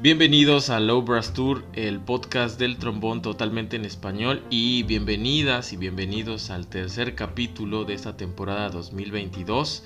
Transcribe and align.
Bienvenidos 0.00 0.70
a 0.70 0.78
Low 0.78 1.02
Brass 1.02 1.32
Tour, 1.32 1.64
el 1.72 1.98
podcast 1.98 2.56
del 2.56 2.78
trombón 2.78 3.20
totalmente 3.20 3.74
en 3.74 3.84
español 3.84 4.44
y 4.48 4.84
bienvenidas 4.84 5.72
y 5.72 5.76
bienvenidos 5.76 6.50
al 6.50 6.68
tercer 6.68 7.16
capítulo 7.16 7.84
de 7.84 7.94
esta 7.94 8.16
temporada 8.16 8.68
2022. 8.70 9.82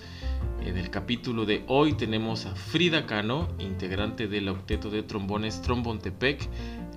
En 0.67 0.77
el 0.77 0.91
capítulo 0.91 1.47
de 1.47 1.65
hoy 1.67 1.95
tenemos 1.95 2.45
a 2.45 2.55
Frida 2.55 3.07
Cano, 3.07 3.49
integrante 3.59 4.29
del 4.29 4.51
octeto 4.51 4.91
de 4.91 5.03
trombones 5.03 5.63
Trombontepec. 5.63 6.47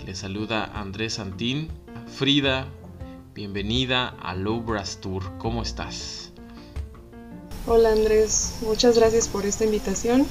Le 0.05 0.13
saluda 0.13 0.66
Andrés 0.66 1.13
Santín. 1.13 1.70
Frida, 2.07 2.68
bienvenida 3.34 4.09
a 4.09 4.35
Low 4.35 4.59
Brass 4.59 4.99
Tour. 4.99 5.38
¿Cómo 5.38 5.62
estás? 5.62 6.34
Hola 7.66 7.93
Andrés, 7.93 8.57
muchas 8.62 8.98
gracias 8.98 9.29
por 9.29 9.45
esta 9.45 9.63
invitación. 9.63 10.27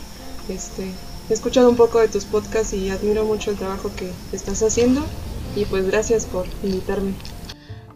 Este, 0.50 0.92
He 1.28 1.32
escuchado 1.32 1.70
un 1.70 1.76
poco 1.76 2.00
de 2.00 2.08
tus 2.08 2.26
podcasts 2.26 2.74
y 2.74 2.90
admiro 2.90 3.24
mucho 3.24 3.50
el 3.50 3.56
trabajo 3.56 3.90
que 3.96 4.12
estás 4.32 4.62
haciendo 4.62 5.02
y 5.56 5.64
pues 5.64 5.86
gracias 5.86 6.26
por 6.26 6.46
invitarme. 6.62 7.14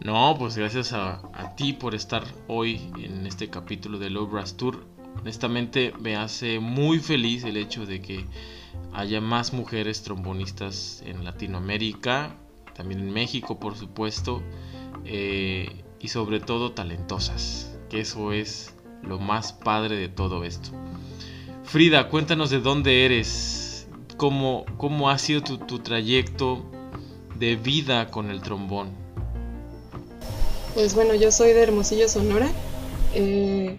No, 0.02 0.34
pues 0.38 0.56
gracias 0.56 0.94
a, 0.94 1.20
ti 1.56 1.74
por 1.74 1.94
estar 1.94 2.24
hoy 2.46 2.90
en 2.98 3.26
este 3.26 3.50
capítulo 3.50 3.98
de 3.98 4.08
Brass 4.08 4.56
Tour. 4.56 4.86
Honestamente 5.20 5.92
me 6.00 6.16
hace 6.16 6.58
muy 6.58 7.00
feliz 7.00 7.44
el 7.44 7.58
hecho 7.58 7.84
de 7.84 8.00
que 8.00 8.24
haya 8.94 9.20
más 9.20 9.52
mujeres 9.52 10.02
trombonistas 10.02 11.02
en 11.04 11.24
Latinoamérica, 11.24 12.34
también 12.74 13.00
en 13.00 13.12
México 13.12 13.58
por 13.58 13.76
supuesto, 13.76 14.42
eh, 15.04 15.84
y 16.00 16.08
sobre 16.08 16.40
todo 16.40 16.72
talentosas, 16.72 17.76
que 17.90 18.00
eso 18.00 18.32
es 18.32 18.74
lo 19.02 19.18
más 19.18 19.52
padre 19.52 19.96
de 19.96 20.08
todo 20.08 20.44
esto. 20.44 20.70
Frida, 21.68 22.08
cuéntanos 22.08 22.48
de 22.48 22.60
dónde 22.60 23.04
eres, 23.04 23.86
cómo, 24.16 24.64
cómo 24.78 25.10
ha 25.10 25.18
sido 25.18 25.42
tu, 25.42 25.78
trayecto 25.80 26.64
de 27.38 27.56
vida 27.56 28.10
con 28.10 28.30
el 28.30 28.40
trombón. 28.40 28.88
Pues 30.72 30.94
bueno, 30.94 31.14
yo 31.14 31.30
soy 31.30 31.52
de 31.52 31.60
Hermosillo, 31.60 32.08
Sonora. 32.08 32.48
Eh, 33.14 33.76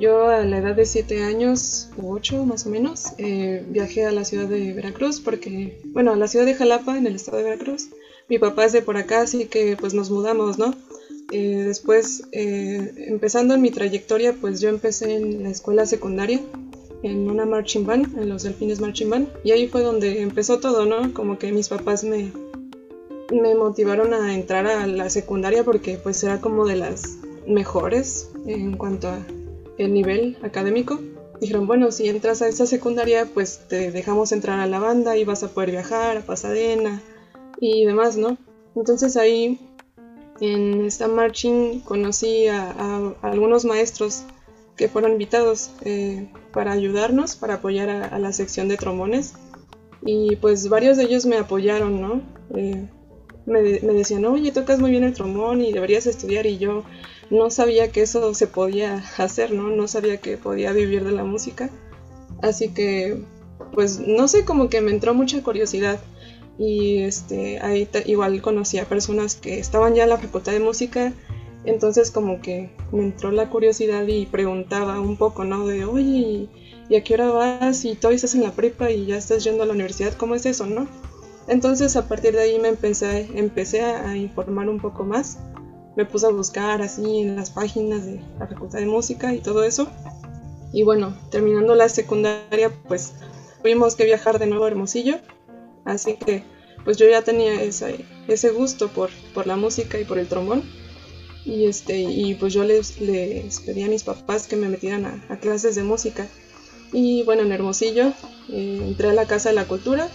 yo 0.00 0.26
a 0.26 0.40
la 0.40 0.58
edad 0.58 0.74
de 0.74 0.84
7 0.84 1.22
años, 1.22 1.90
o 2.02 2.10
8 2.10 2.44
más 2.46 2.66
o 2.66 2.70
menos, 2.70 3.12
eh, 3.18 3.64
viajé 3.68 4.06
a 4.06 4.10
la 4.10 4.24
ciudad 4.24 4.48
de 4.48 4.72
Veracruz 4.72 5.20
porque, 5.20 5.80
bueno, 5.92 6.10
a 6.10 6.16
la 6.16 6.26
ciudad 6.26 6.46
de 6.46 6.56
Jalapa, 6.56 6.98
en 6.98 7.06
el 7.06 7.14
estado 7.14 7.36
de 7.36 7.44
Veracruz. 7.44 7.90
Mi 8.28 8.40
papá 8.40 8.64
es 8.64 8.72
de 8.72 8.82
por 8.82 8.96
acá, 8.96 9.20
así 9.20 9.44
que 9.44 9.76
pues 9.76 9.94
nos 9.94 10.10
mudamos, 10.10 10.58
¿no? 10.58 10.74
Eh, 11.30 11.62
después, 11.64 12.24
empezando 12.32 13.54
en 13.54 13.62
mi 13.62 13.70
trayectoria, 13.70 14.32
pues 14.32 14.60
yo 14.60 14.68
empecé 14.68 15.14
en 15.14 15.44
la 15.44 15.50
escuela 15.50 15.86
secundaria 15.86 16.40
en 17.02 17.30
una 17.30 17.46
marching 17.46 17.86
band, 17.86 18.18
en 18.18 18.28
los 18.28 18.42
Delfines 18.42 18.80
Marching 18.80 19.10
Band, 19.10 19.28
y 19.44 19.52
ahí 19.52 19.68
fue 19.68 19.82
donde 19.82 20.20
empezó 20.20 20.60
todo, 20.60 20.84
¿no? 20.84 21.12
Como 21.14 21.38
que 21.38 21.52
mis 21.52 21.68
papás 21.68 22.04
me, 22.04 22.30
me 23.32 23.54
motivaron 23.54 24.12
a 24.12 24.34
entrar 24.34 24.66
a 24.66 24.86
la 24.86 25.08
secundaria 25.10 25.64
porque 25.64 25.98
pues 25.98 26.22
era 26.24 26.40
como 26.40 26.66
de 26.66 26.76
las 26.76 27.18
mejores 27.46 28.30
en 28.46 28.76
cuanto 28.76 29.08
a 29.08 29.18
el 29.78 29.94
nivel 29.94 30.36
académico. 30.42 31.00
Dijeron, 31.40 31.66
bueno, 31.66 31.90
si 31.90 32.06
entras 32.08 32.42
a 32.42 32.48
esa 32.48 32.66
secundaria, 32.66 33.26
pues 33.32 33.66
te 33.66 33.90
dejamos 33.90 34.32
entrar 34.32 34.60
a 34.60 34.66
la 34.66 34.78
banda 34.78 35.16
y 35.16 35.24
vas 35.24 35.42
a 35.42 35.48
poder 35.48 35.70
viajar 35.70 36.18
a 36.18 36.20
Pasadena 36.20 37.00
y 37.58 37.86
demás, 37.86 38.18
¿no? 38.18 38.36
Entonces 38.76 39.16
ahí 39.16 39.58
en 40.40 40.84
esta 40.84 41.08
marching 41.08 41.80
conocí 41.80 42.46
a, 42.46 42.70
a 42.72 43.14
algunos 43.22 43.64
maestros 43.64 44.24
que 44.80 44.88
fueron 44.88 45.12
invitados 45.12 45.72
eh, 45.84 46.26
para 46.54 46.72
ayudarnos, 46.72 47.36
para 47.36 47.56
apoyar 47.56 47.90
a, 47.90 48.18
la 48.18 48.32
sección 48.32 48.66
de 48.66 48.78
trombones. 48.78 49.34
Y 50.00 50.36
pues 50.36 50.70
varios 50.70 50.96
de 50.96 51.02
ellos 51.04 51.26
me 51.26 51.36
apoyaron, 51.36 52.00
¿no? 52.00 52.22
Eh, 52.56 52.88
me, 53.44 53.60
me, 53.60 53.92
decían, 53.92 54.24
oye, 54.24 54.52
tocas 54.52 54.80
muy 54.80 54.90
bien 54.90 55.04
el 55.04 55.12
trombón 55.12 55.60
y 55.60 55.74
deberías 55.74 56.06
estudiar. 56.06 56.46
Y 56.46 56.56
yo 56.56 56.84
no 57.28 57.50
sabía 57.50 57.92
que 57.92 58.00
eso 58.00 58.32
se 58.32 58.46
podía 58.46 59.04
hacer, 59.18 59.52
¿no? 59.52 59.68
No 59.68 59.86
sabía 59.86 60.16
que 60.16 60.38
podía 60.38 60.72
vivir 60.72 61.04
de 61.04 61.12
la 61.12 61.24
música. 61.24 61.68
Así 62.40 62.70
que, 62.70 63.22
pues, 63.74 64.00
no 64.00 64.28
sé, 64.28 64.46
como 64.46 64.70
que 64.70 64.80
me 64.80 64.92
entró 64.92 65.12
mucha 65.12 65.42
curiosidad. 65.42 66.00
Y 66.58 67.02
este, 67.02 67.60
ahí 67.60 67.86
igual 68.06 68.40
conocí 68.40 68.78
a 68.78 68.86
personas 68.86 69.34
que 69.34 69.58
estaban 69.58 69.94
ya 69.94 70.04
en 70.04 70.08
la 70.08 70.16
facultad 70.16 70.52
de 70.52 70.60
música 70.60 71.12
entonces 71.64 72.10
como 72.10 72.40
que 72.40 72.70
me 72.92 73.02
entró 73.02 73.30
la 73.30 73.50
curiosidad 73.50 74.06
y 74.06 74.26
preguntaba 74.26 75.00
un 75.00 75.16
poco, 75.16 75.44
¿no? 75.44 75.66
De, 75.66 75.84
oye, 75.84 76.48
¿y 76.88 76.96
a 76.96 77.04
qué 77.04 77.14
hora 77.14 77.30
vas? 77.30 77.84
Y 77.84 77.94
todavía 77.94 78.16
estás 78.16 78.34
en 78.34 78.42
la 78.42 78.52
prepa 78.52 78.90
y 78.90 79.06
ya 79.06 79.16
estás 79.16 79.44
yendo 79.44 79.62
a 79.62 79.66
la 79.66 79.74
universidad, 79.74 80.14
¿cómo 80.14 80.34
es 80.34 80.46
eso, 80.46 80.66
no? 80.66 80.88
Entonces 81.48 81.96
a 81.96 82.08
partir 82.08 82.32
de 82.32 82.42
ahí 82.42 82.58
me 82.58 82.68
empecé, 82.68 83.28
empecé 83.34 83.82
a 83.82 84.16
informar 84.16 84.68
un 84.68 84.80
poco 84.80 85.04
más. 85.04 85.38
Me 85.96 86.06
puse 86.06 86.26
a 86.26 86.30
buscar 86.30 86.80
así 86.80 87.20
en 87.20 87.36
las 87.36 87.50
páginas 87.50 88.06
de 88.06 88.22
la 88.38 88.46
Facultad 88.46 88.78
de 88.78 88.86
Música 88.86 89.34
y 89.34 89.40
todo 89.40 89.64
eso. 89.64 89.88
Y 90.72 90.84
bueno, 90.84 91.14
terminando 91.30 91.74
la 91.74 91.88
secundaria, 91.88 92.70
pues 92.86 93.14
tuvimos 93.60 93.96
que 93.96 94.04
viajar 94.04 94.38
de 94.38 94.46
nuevo 94.46 94.64
a 94.64 94.68
Hermosillo. 94.68 95.16
Así 95.84 96.14
que 96.14 96.44
pues 96.84 96.96
yo 96.96 97.06
ya 97.08 97.22
tenía 97.22 97.60
ese, 97.60 98.06
ese 98.28 98.50
gusto 98.50 98.88
por, 98.88 99.10
por 99.34 99.46
la 99.46 99.56
música 99.56 99.98
y 99.98 100.04
por 100.04 100.18
el 100.18 100.28
trombón 100.28 100.62
y 101.44 101.66
este 101.66 102.00
y 102.00 102.34
pues 102.34 102.52
yo 102.52 102.64
les, 102.64 103.00
les 103.00 103.60
pedí 103.60 103.82
a 103.82 103.88
mis 103.88 104.04
papás 104.04 104.46
que 104.46 104.56
me 104.56 104.68
metieran 104.68 105.22
a, 105.28 105.36
clases 105.38 105.74
de 105.74 105.82
música. 105.82 106.26
Y 106.92 107.22
bueno 107.24 107.42
en 107.42 107.52
Hermosillo 107.52 108.12
eh, 108.48 108.82
entré 108.86 109.10
a 109.10 109.14
la 109.14 109.26
casa 109.26 109.50
de 109.50 109.54
la 109.54 109.66
cultura. 109.66 110.08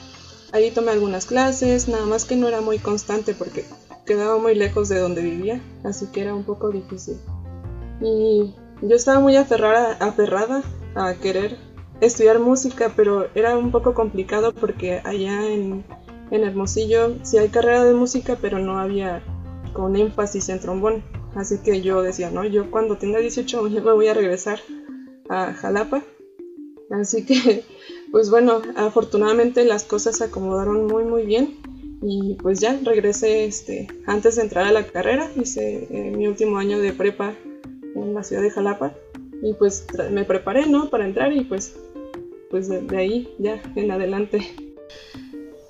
Ahí 0.51 0.71
tomé 0.71 0.91
algunas 0.91 1.25
clases 1.25 1.87
nada 1.87 2.05
más 2.05 2.25
que 2.25 2.35
no 2.35 2.47
era 2.47 2.61
muy 2.61 2.79
constante 2.79 3.33
porque 3.33 3.65
quedaba 4.05 4.37
muy 4.37 4.55
lejos 4.55 4.87
de 4.87 4.99
donde 4.99 5.21
vivía 5.21 5.61
así 5.83 6.07
que 6.07 6.21
era 6.21 6.33
un 6.33 6.43
poco 6.43 6.69
difícil. 6.69 7.17
Y 8.01 8.53
yo 8.81 8.95
estaba 8.95 9.19
muy 9.19 9.35
aferrada, 9.37 9.93
aferrada 9.99 10.63
a 10.95 11.13
querer 11.15 11.57
estudiar 12.01 12.39
música 12.39 12.93
pero 12.95 13.29
era 13.35 13.57
un 13.57 13.71
poco 13.71 13.93
complicado 13.93 14.53
porque 14.53 15.01
allá 15.03 15.47
en, 15.47 15.85
en 16.29 16.43
Hermosillo 16.43 17.15
sí 17.23 17.37
hay 17.37 17.49
carrera 17.49 17.83
de 17.83 17.93
música 17.93 18.37
pero 18.41 18.59
no 18.59 18.77
había 18.79 19.23
con 19.75 19.95
énfasis 19.95 20.49
en 20.49 20.59
trombón. 20.59 21.03
Así 21.35 21.59
que 21.59 21.81
yo 21.81 22.01
decía, 22.01 22.31
no, 22.31 22.45
yo 22.45 22.71
cuando 22.71 22.97
tenga 22.97 23.19
18 23.19 23.65
años 23.65 23.83
me 23.83 23.91
voy 23.91 24.07
a 24.07 24.13
regresar 24.13 24.59
a 25.29 25.53
Jalapa. 25.53 26.01
Así 26.89 27.25
que, 27.25 27.63
pues 28.11 28.31
bueno, 28.31 28.61
afortunadamente 28.77 29.65
las 29.65 29.83
cosas 29.83 30.17
se 30.17 30.23
acomodaron 30.23 30.87
muy, 30.87 31.03
muy 31.03 31.25
bien. 31.25 31.57
Y 32.01 32.35
pues 32.41 32.59
ya 32.59 32.79
regresé 32.83 33.45
este, 33.45 33.87
antes 34.05 34.35
de 34.35 34.43
entrar 34.43 34.65
a 34.65 34.71
la 34.71 34.85
carrera, 34.87 35.29
hice 35.35 35.87
eh, 35.89 36.11
mi 36.15 36.27
último 36.27 36.57
año 36.57 36.79
de 36.79 36.93
prepa 36.93 37.33
en 37.95 38.13
la 38.13 38.23
ciudad 38.23 38.41
de 38.41 38.51
Jalapa. 38.51 38.93
Y 39.41 39.53
pues 39.53 39.85
me 40.11 40.23
preparé, 40.23 40.67
¿no? 40.67 40.89
Para 40.89 41.05
entrar 41.05 41.33
y 41.33 41.41
pues, 41.41 41.75
pues 42.49 42.69
de 42.69 42.97
ahí 42.97 43.35
ya 43.39 43.61
en 43.75 43.91
adelante 43.91 44.64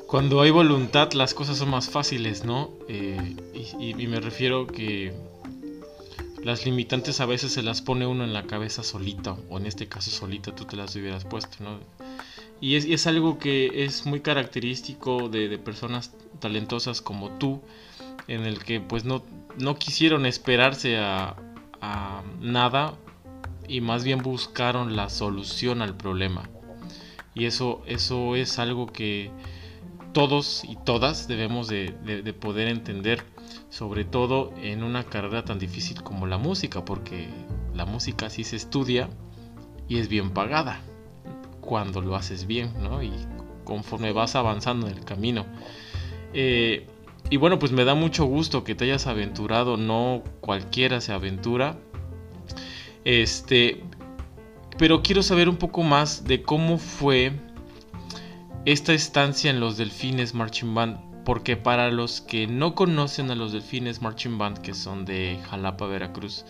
cuando 0.07 0.41
hay 0.41 0.51
voluntad 0.51 1.11
las 1.13 1.33
cosas 1.33 1.57
son 1.57 1.69
más 1.69 1.89
fáciles, 1.89 2.45
¿no? 2.45 2.71
Eh, 2.87 3.35
y, 3.79 4.07
me 4.07 4.19
refiero 4.19 4.67
que 4.67 5.13
las 6.43 6.65
limitantes 6.65 7.21
a 7.21 7.25
veces 7.25 7.53
se 7.53 7.63
las 7.63 7.81
pone 7.81 8.05
uno 8.05 8.23
en 8.23 8.33
la 8.33 8.43
cabeza 8.43 8.83
solita, 8.83 9.35
o 9.49 9.57
en 9.57 9.65
este 9.65 9.87
caso 9.87 10.11
solita 10.11 10.53
tú 10.53 10.65
te 10.65 10.75
las 10.75 10.95
hubieras 10.95 11.25
puesto, 11.25 11.63
¿no? 11.63 11.79
Y 12.61 12.75
es, 12.75 13.07
algo 13.07 13.37
que 13.37 13.83
es 13.83 14.05
muy 14.05 14.21
característico 14.21 15.27
de, 15.27 15.57
personas 15.57 16.13
talentosas 16.39 17.01
como 17.01 17.31
tú, 17.37 17.61
en 18.27 18.45
el 18.45 18.63
que 18.63 18.79
pues 18.79 19.05
no, 19.05 19.23
no 19.57 19.77
quisieron 19.77 20.25
esperarse 20.25 20.97
a, 20.97 21.35
a 21.81 22.23
nada 22.39 22.95
y 23.67 23.81
más 23.81 24.03
bien 24.03 24.21
buscaron 24.21 24.95
la 24.95 25.09
solución 25.09 25.81
al 25.81 25.95
problema. 25.95 26.49
Y 27.33 27.45
eso, 27.45 27.83
eso 27.85 28.35
es 28.35 28.59
algo 28.59 28.87
que 28.87 29.31
todos 30.15 30.63
y 30.63 30.77
todas 30.77 31.27
debemos 31.27 31.67
de, 31.67 31.93
poder 32.39 32.69
entender, 32.69 33.21
sobre 33.69 34.05
todo 34.05 34.53
en 34.63 34.81
una 34.81 35.03
carrera 35.03 35.43
tan 35.43 35.59
difícil 35.59 36.01
como 36.03 36.25
la 36.25 36.37
música, 36.37 36.85
porque 36.85 37.27
la 37.73 37.85
música 37.85 38.29
sí 38.29 38.45
se 38.45 38.55
estudia 38.55 39.09
y 39.89 39.97
es 39.97 40.07
bien 40.07 40.29
pagada 40.29 40.79
cuando 41.59 41.99
lo 41.99 42.15
haces 42.15 42.47
bien, 42.47 42.71
¿no? 42.81 43.03
Y 43.03 43.11
conforme 43.65 44.13
vas 44.13 44.37
avanzando 44.37 44.87
en 44.87 44.95
el 44.95 45.03
camino. 45.03 45.45
Eh, 46.33 46.87
y 47.29 47.35
bueno, 47.35 47.59
pues 47.59 47.73
me 47.73 47.83
da 47.83 47.93
mucho 47.93 48.23
gusto 48.23 48.63
que 48.63 48.73
te 48.73 48.85
hayas 48.85 49.07
aventurado, 49.07 49.75
no 49.75 50.23
cualquiera 50.39 51.01
se 51.01 51.11
aventura. 51.11 51.77
Este, 53.03 53.83
pero 54.77 55.01
quiero 55.01 55.23
saber 55.23 55.49
un 55.49 55.57
poco 55.57 55.83
más 55.83 56.23
de 56.23 56.41
cómo 56.41 56.77
fue 56.77 57.33
esta 58.65 58.93
estancia 58.93 59.51
en 59.51 59.59
los 59.59 59.77
Delfines 59.77 60.33
Marching 60.33 60.73
Band, 60.73 61.23
porque 61.23 61.55
para 61.55 61.91
los 61.91 62.19
que 62.21 62.47
no 62.47 62.73
conocen 62.73 63.29
a 63.29 63.35
los 63.35 63.51
Delfines 63.51 64.01
Marching 64.01 64.39
Band, 64.39 64.57
que 64.59 64.73
son 64.73 65.05
de 65.05 65.39
Jalapa, 65.49 65.85
Veracruz, 65.85 66.45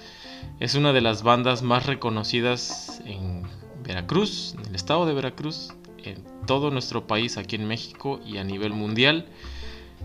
es 0.62 0.76
una 0.76 0.94
de 0.94 1.02
las 1.02 1.24
bandas 1.24 1.62
más 1.62 1.86
reconocidas 1.86 3.02
en 3.06 3.44
Veracruz, 3.84 4.56
en 4.58 4.70
el 4.70 4.76
estado 4.76 5.06
de 5.06 5.14
Veracruz, 5.14 5.74
en 6.04 6.24
todo 6.48 6.72
nuestro 6.72 7.06
país, 7.06 7.38
aquí 7.38 7.58
en 7.58 7.68
México 7.68 8.22
y 8.26 8.38
a 8.38 8.46
nivel 8.46 8.72
mundial. 8.72 9.26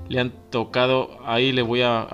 Le 0.09 0.19
han 0.19 0.33
tocado, 0.51 1.21
ahí 1.25 1.53
le 1.53 1.63
voy 1.63 1.83
a, 1.83 2.09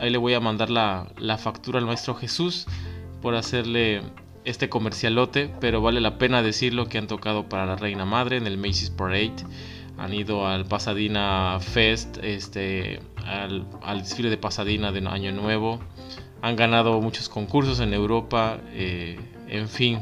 ahí 0.00 0.10
le 0.10 0.18
voy 0.18 0.34
a 0.34 0.40
mandar 0.40 0.70
la, 0.70 1.06
la 1.16 1.38
factura 1.38 1.78
al 1.78 1.86
maestro 1.86 2.16
Jesús 2.16 2.66
por 3.22 3.36
hacerle 3.36 4.02
este 4.44 4.68
comercialote, 4.68 5.50
pero 5.60 5.80
vale 5.80 6.00
la 6.00 6.18
pena 6.18 6.42
decirlo 6.42 6.88
que 6.88 6.98
han 6.98 7.06
tocado 7.06 7.48
para 7.48 7.66
la 7.66 7.76
Reina 7.76 8.04
Madre 8.04 8.36
en 8.36 8.46
el 8.46 8.58
Macy's 8.58 8.90
Parade, 8.90 9.36
han 9.96 10.14
ido 10.14 10.46
al 10.46 10.64
Pasadena 10.64 11.58
Fest, 11.60 12.18
este, 12.22 13.00
al, 13.24 13.66
desfile 13.98 14.30
de 14.30 14.36
Pasadena 14.36 14.92
de 14.92 15.06
Año 15.06 15.32
Nuevo, 15.32 15.80
han 16.40 16.56
ganado 16.56 17.00
muchos 17.00 17.28
concursos 17.28 17.80
en 17.80 17.92
Europa, 17.92 18.60
eh, 18.72 19.18
en 19.48 19.68
fin, 19.68 19.98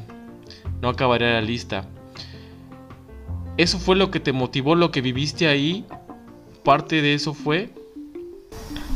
no 0.83 0.91
acabaré 0.91 1.33
la 1.33 1.41
lista. 1.41 1.89
¿Eso 3.57 3.79
fue 3.79 3.97
lo 3.97 4.11
que 4.11 4.21
te 4.21 4.33
motivó, 4.33 4.75
lo 4.75 4.91
que 4.91 5.01
viviste 5.01 5.49
ahí? 5.49 5.87
¿Parte 6.63 7.01
de 7.01 7.15
eso 7.15 7.33
fue? 7.33 7.71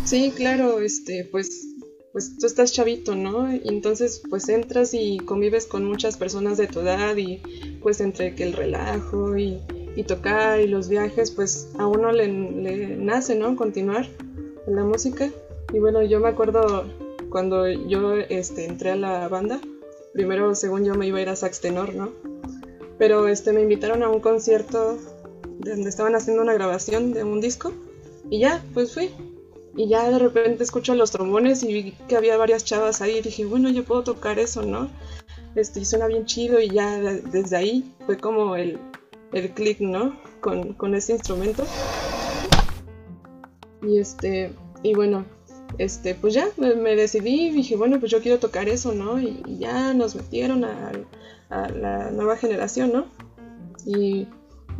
Sí, 0.04 0.32
claro, 0.36 0.80
este, 0.80 1.26
pues, 1.30 1.69
pues 2.12 2.36
tú 2.38 2.46
estás 2.46 2.72
chavito, 2.72 3.14
¿no? 3.14 3.52
Y 3.54 3.62
entonces 3.64 4.22
pues 4.28 4.48
entras 4.48 4.94
y 4.94 5.18
convives 5.18 5.66
con 5.66 5.84
muchas 5.84 6.16
personas 6.16 6.58
de 6.58 6.66
tu 6.66 6.80
edad 6.80 7.16
y 7.16 7.40
pues 7.82 8.00
entre 8.00 8.34
que 8.34 8.44
el 8.44 8.52
relajo 8.52 9.36
y, 9.36 9.60
tocar 10.08 10.60
y 10.60 10.66
los 10.66 10.88
viajes, 10.88 11.30
pues 11.30 11.68
a 11.78 11.86
uno 11.86 12.10
le, 12.10 12.26
le 12.26 12.96
nace, 12.96 13.34
¿no? 13.34 13.54
Continuar 13.54 14.08
en 14.66 14.74
la 14.74 14.82
música. 14.82 15.28
Y 15.74 15.78
bueno, 15.78 16.02
yo 16.02 16.20
me 16.20 16.28
acuerdo 16.28 16.86
cuando 17.28 17.68
yo 17.68 18.14
este, 18.14 18.64
entré 18.64 18.92
a 18.92 18.96
la 18.96 19.28
banda, 19.28 19.60
primero 20.14 20.54
según 20.54 20.86
yo 20.86 20.94
me 20.94 21.06
iba 21.06 21.18
a 21.18 21.22
ir 21.22 21.28
a 21.28 21.36
sax 21.36 21.60
tenor, 21.60 21.94
¿no? 21.94 22.12
Pero 22.98 23.28
este, 23.28 23.52
me 23.52 23.60
invitaron 23.62 24.02
a 24.02 24.08
un 24.08 24.20
concierto 24.20 24.98
donde 25.58 25.88
estaban 25.88 26.14
haciendo 26.14 26.42
una 26.42 26.54
grabación 26.54 27.12
de 27.12 27.24
un 27.24 27.40
disco 27.40 27.72
y 28.30 28.40
ya, 28.40 28.64
pues 28.74 28.94
fui. 28.94 29.10
Y 29.80 29.88
ya 29.88 30.10
de 30.10 30.18
repente 30.18 30.62
escucho 30.62 30.94
los 30.94 31.10
trombones 31.10 31.62
y 31.62 31.72
vi 31.72 31.92
que 32.06 32.14
había 32.14 32.36
varias 32.36 32.66
chavas 32.66 33.00
ahí 33.00 33.16
y 33.16 33.22
dije, 33.22 33.46
bueno, 33.46 33.70
yo 33.70 33.82
puedo 33.82 34.02
tocar 34.02 34.38
eso, 34.38 34.60
¿no? 34.60 34.90
Este, 35.54 35.80
y 35.80 35.86
suena 35.86 36.06
bien 36.06 36.26
chido 36.26 36.60
y 36.60 36.68
ya 36.68 37.00
desde 37.00 37.56
ahí 37.56 37.94
fue 38.04 38.18
como 38.18 38.56
el, 38.56 38.78
el 39.32 39.50
click, 39.52 39.80
¿no? 39.80 40.20
Con, 40.42 40.74
con 40.74 40.94
ese 40.94 41.14
instrumento. 41.14 41.64
Y 43.80 43.96
este, 43.96 44.52
y 44.82 44.92
bueno, 44.92 45.24
este, 45.78 46.14
pues 46.14 46.34
ya 46.34 46.46
me, 46.58 46.94
decidí 46.94 47.48
dije, 47.48 47.74
bueno, 47.74 47.98
pues 48.00 48.12
yo 48.12 48.20
quiero 48.20 48.38
tocar 48.38 48.68
eso, 48.68 48.92
¿no? 48.92 49.18
Y, 49.18 49.42
ya 49.58 49.94
nos 49.94 50.14
metieron 50.14 50.62
a, 50.62 50.92
la 51.48 52.10
nueva 52.10 52.36
generación, 52.36 52.92
¿no? 52.92 53.06
Y 53.86 54.28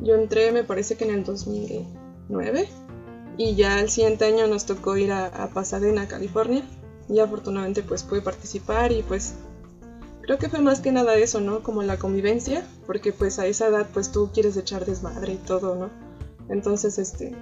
yo 0.02 0.17
entré, 0.17 0.52
me 0.52 0.62
parece 0.62 0.99
que 0.99 1.05
en 1.05 1.14
el 1.14 1.25
2009, 1.25 2.69
y 3.40 3.54
ya 3.54 3.81
el 3.81 3.88
siguiente 3.88 4.26
año 4.26 4.46
nos 4.48 4.66
tocó 4.66 4.98
ir 4.98 5.12
a, 5.12 5.48
Pasadena, 5.54 6.06
California, 6.06 6.62
y 7.08 7.20
afortunadamente 7.20 7.82
pues 7.82 8.02
pude 8.02 8.20
participar 8.20 8.92
y 8.92 9.02
pues 9.02 9.32
creo 10.20 10.37
que 10.37 10.50
fue 10.50 10.60
más 10.60 10.81
que 10.81 10.92
nada 10.92 11.14
eso, 11.14 11.40
¿no? 11.40 11.62
Como 11.62 11.82
la 11.82 11.96
convivencia, 11.96 12.66
porque 12.87 13.14
pues 13.14 13.38
a 13.38 13.46
esa 13.46 13.69
edad 13.69 13.87
pues 13.94 14.12
tú 14.12 14.28
quieres 14.34 14.58
echar 14.58 14.84
desmadre 14.84 15.32
y 15.32 15.37
todo, 15.37 15.75
¿no? 15.75 15.88
Entonces, 16.50 16.98
este, 16.98 17.34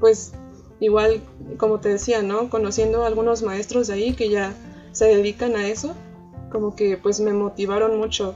pues 0.00 0.32
igual, 0.80 1.20
como 1.58 1.78
te 1.78 1.90
decía, 1.90 2.22
¿no? 2.22 2.48
Conociendo 2.48 3.04
a 3.04 3.06
algunos 3.06 3.42
maestros 3.42 3.88
de 3.88 3.92
ahí 3.92 4.14
que 4.14 4.30
ya 4.30 4.54
se 4.92 5.04
dedican 5.08 5.56
a 5.56 5.68
eso, 5.68 5.94
como 6.50 6.74
que 6.74 6.96
pues 6.96 7.20
me 7.20 7.34
motivaron 7.34 7.98
mucho 7.98 8.34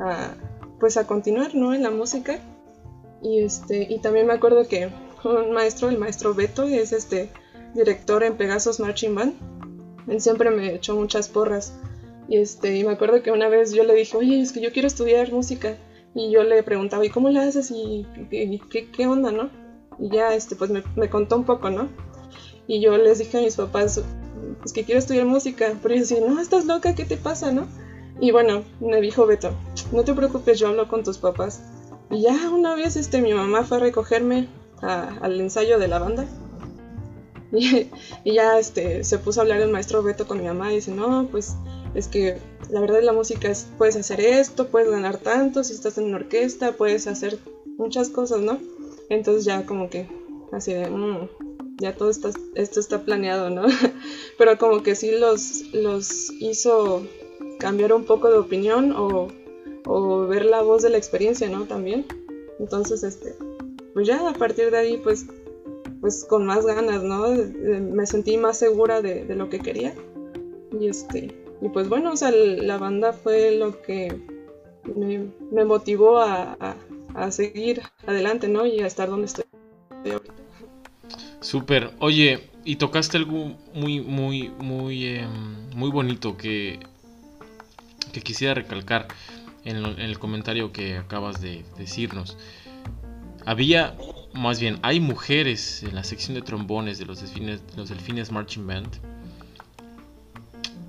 a, 0.00 0.34
pues 0.80 0.98
a 0.98 1.06
continuar, 1.06 1.54
¿no? 1.54 1.72
En 1.72 1.82
la 1.82 1.90
música. 1.90 2.40
Y, 3.22 3.40
este, 3.40 3.86
y 3.90 4.00
también 4.00 4.26
me 4.26 4.34
acuerdo 4.34 4.68
que 4.68 4.90
un 5.26 5.52
maestro, 5.52 5.88
el 5.88 5.98
maestro 5.98 6.34
Beto, 6.34 6.64
es 6.64 6.92
este 6.92 7.30
director 7.74 8.22
en 8.22 8.36
Pegasus 8.36 8.80
Marching 8.80 9.14
Band, 9.14 9.34
él 10.08 10.20
siempre 10.20 10.50
me 10.50 10.74
echó 10.74 10.96
muchas 10.96 11.28
porras. 11.28 11.74
Y, 12.28 12.38
este, 12.38 12.76
y 12.76 12.84
me 12.84 12.92
acuerdo 12.92 13.22
que 13.22 13.30
una 13.30 13.48
vez 13.48 13.72
yo 13.72 13.84
le 13.84 13.94
dije, 13.94 14.16
oye, 14.16 14.40
es 14.40 14.52
que 14.52 14.60
yo 14.60 14.72
quiero 14.72 14.88
estudiar 14.88 15.32
música. 15.32 15.76
Y 16.14 16.30
yo 16.30 16.44
le 16.44 16.62
preguntaba, 16.62 17.04
¿y 17.04 17.10
cómo 17.10 17.28
la 17.28 17.42
haces? 17.42 17.70
¿Y 17.70 18.06
qué, 18.30 18.90
qué 18.90 19.06
onda, 19.06 19.30
no? 19.30 19.50
Y 19.98 20.10
ya, 20.10 20.34
este, 20.34 20.56
pues 20.56 20.70
me, 20.70 21.10
contó 21.10 21.36
un 21.36 21.44
poco, 21.44 21.70
¿no? 21.70 21.88
Y 22.66 22.80
yo 22.80 22.96
les 22.96 23.18
dije 23.18 23.38
a 23.38 23.42
mis 23.42 23.56
papás, 23.56 24.02
pues 24.60 24.72
que 24.72 24.84
quiero 24.84 24.98
estudiar 24.98 25.26
música. 25.26 25.74
Pero 25.82 25.94
ellos 25.94 26.08
decían, 26.08 26.28
no, 26.34 26.40
estás 26.40 26.64
loca, 26.64 26.94
¿qué 26.94 27.04
te 27.04 27.16
pasa, 27.16 27.52
no? 27.52 27.66
Y 28.18 28.30
bueno, 28.30 28.64
me 28.80 29.00
dijo 29.00 29.26
Beto, 29.26 29.54
no 29.92 30.04
te 30.04 30.14
preocupes, 30.14 30.58
yo 30.58 30.68
hablo 30.68 30.88
con 30.88 31.04
tus 31.04 31.18
papás. 31.18 31.62
Y 32.10 32.22
ya 32.22 32.50
una 32.50 32.74
vez 32.74 32.96
este, 32.96 33.20
mi 33.20 33.34
mamá 33.34 33.64
fue 33.64 33.76
a 33.76 33.80
recogerme 33.80 34.48
al 34.82 35.40
ensayo 35.40 35.78
de 35.78 35.88
la 35.88 35.98
banda. 35.98 36.26
Y, 38.24 38.34
ya 38.34 38.58
este, 38.58 39.04
se 39.04 39.18
puso 39.18 39.40
a 39.40 39.42
hablar 39.44 39.60
el 39.60 39.70
maestro 39.70 40.02
Beto 40.02 40.26
con 40.26 40.38
mi 40.38 40.46
mamá 40.46 40.72
y 40.72 40.76
dice, 40.76 40.90
no, 40.90 41.28
pues 41.30 41.54
es 41.94 42.08
que 42.08 42.38
la 42.70 42.80
verdad 42.80 43.00
la 43.02 43.12
música 43.12 43.48
es, 43.48 43.66
puedes 43.78 43.96
hacer 43.96 44.20
esto, 44.20 44.66
puedes 44.66 44.90
ganar 44.90 45.18
tanto, 45.18 45.64
si 45.64 45.72
estás 45.72 45.96
en 45.98 46.06
una 46.06 46.16
orquesta, 46.16 46.72
puedes 46.72 47.06
hacer 47.06 47.38
muchas 47.78 48.08
cosas, 48.10 48.40
¿no? 48.40 48.58
Entonces 49.08 49.44
ya 49.44 49.64
como 49.64 49.88
que 49.88 50.08
así 50.52 50.74
de, 50.74 50.90
mm, 50.90 51.28
ya 51.78 51.94
todo 51.94 52.10
está, 52.10 52.30
esto 52.54 52.80
está 52.80 53.02
planeado, 53.02 53.50
¿no? 53.50 53.62
Pero 54.38 54.58
como 54.58 54.82
que 54.82 54.94
sí 54.94 55.12
los, 55.12 55.62
los 55.72 56.32
hizo 56.40 57.06
cambiar 57.58 57.92
un 57.92 58.04
poco 58.04 58.30
de 58.30 58.38
opinión 58.38 58.92
o, 58.92 59.28
o 59.86 60.26
ver 60.26 60.44
la 60.44 60.62
voz 60.62 60.82
de 60.82 60.90
la 60.90 60.98
experiencia, 60.98 61.48
¿no? 61.48 61.64
También. 61.64 62.06
Entonces, 62.58 63.02
este, 63.02 63.34
pues 63.96 64.06
ya 64.06 64.28
a 64.28 64.34
partir 64.34 64.70
de 64.70 64.76
ahí, 64.76 65.00
pues, 65.02 65.24
pues 66.02 66.26
con 66.28 66.44
más 66.44 66.66
ganas, 66.66 67.02
¿no? 67.02 67.28
Me 67.30 68.04
sentí 68.04 68.36
más 68.36 68.58
segura 68.58 69.00
de, 69.00 69.24
lo 69.34 69.48
que 69.48 69.58
quería. 69.58 69.94
Y 70.78 70.88
este, 70.88 71.34
y 71.62 71.68
pues 71.70 71.88
bueno, 71.88 72.12
o 72.12 72.16
sea, 72.16 72.30
la 72.30 72.76
banda 72.76 73.14
fue 73.14 73.52
lo 73.56 73.80
que 73.80 74.14
me, 74.94 75.64
motivó 75.64 76.18
a, 76.18 76.76
a 77.14 77.30
seguir 77.30 77.80
adelante, 78.06 78.48
¿no? 78.48 78.66
Y 78.66 78.80
a 78.80 78.86
estar 78.86 79.08
donde 79.08 79.28
estoy 79.28 79.46
Súper. 81.40 81.92
Oye, 81.98 82.50
y 82.66 82.76
tocaste 82.76 83.16
algo 83.16 83.56
muy, 83.72 84.02
muy, 84.02 84.50
muy, 84.58 85.06
em, 85.06 85.70
muy 85.74 85.90
bonito 85.90 86.36
que, 86.36 86.80
que 88.12 88.20
quisiera 88.20 88.52
recalcar 88.52 89.08
en, 89.64 89.76
el 89.76 90.18
comentario 90.18 90.70
que 90.70 90.98
acabas 90.98 91.40
de 91.40 91.64
decirnos. 91.78 92.36
Había, 93.46 93.96
más 94.34 94.58
bien, 94.58 94.80
hay 94.82 94.98
mujeres 94.98 95.84
en 95.84 95.94
la 95.94 96.02
sección 96.02 96.34
de 96.34 96.42
trombones 96.42 96.98
de 96.98 97.06
los 97.06 97.20
delfines, 97.20 97.62
los 97.76 97.88
delfines 97.88 98.32
Marching 98.32 98.66
Band. 98.66 98.88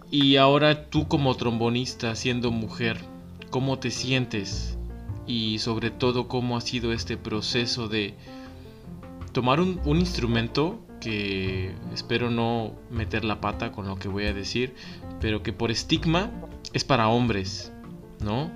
Y 0.09 0.37
ahora 0.37 0.89
tú 0.89 1.07
como 1.07 1.35
trombonista, 1.35 2.15
siendo 2.15 2.49
mujer, 2.49 2.97
¿cómo 3.51 3.77
te 3.77 3.91
sientes 3.91 4.75
y 5.27 5.59
sobre 5.59 5.91
todo 5.91 6.27
cómo 6.27 6.57
ha 6.57 6.61
sido 6.61 6.93
este 6.93 7.15
proceso 7.15 7.87
de 7.89 8.15
tomar 9.33 9.59
un, 9.59 9.79
instrumento 9.85 10.79
que 10.99 11.75
espero 11.93 12.31
no 12.31 12.73
meter 12.89 13.23
la 13.23 13.39
pata 13.39 13.71
con 13.71 13.87
lo 13.87 13.99
que 13.99 14.07
voy 14.07 14.25
a 14.25 14.33
decir, 14.33 14.73
pero 15.21 15.43
que 15.43 15.53
por 15.53 15.69
estigma 15.69 16.31
es 16.73 16.83
para 16.83 17.09
hombres, 17.09 17.71
¿no? 18.19 18.49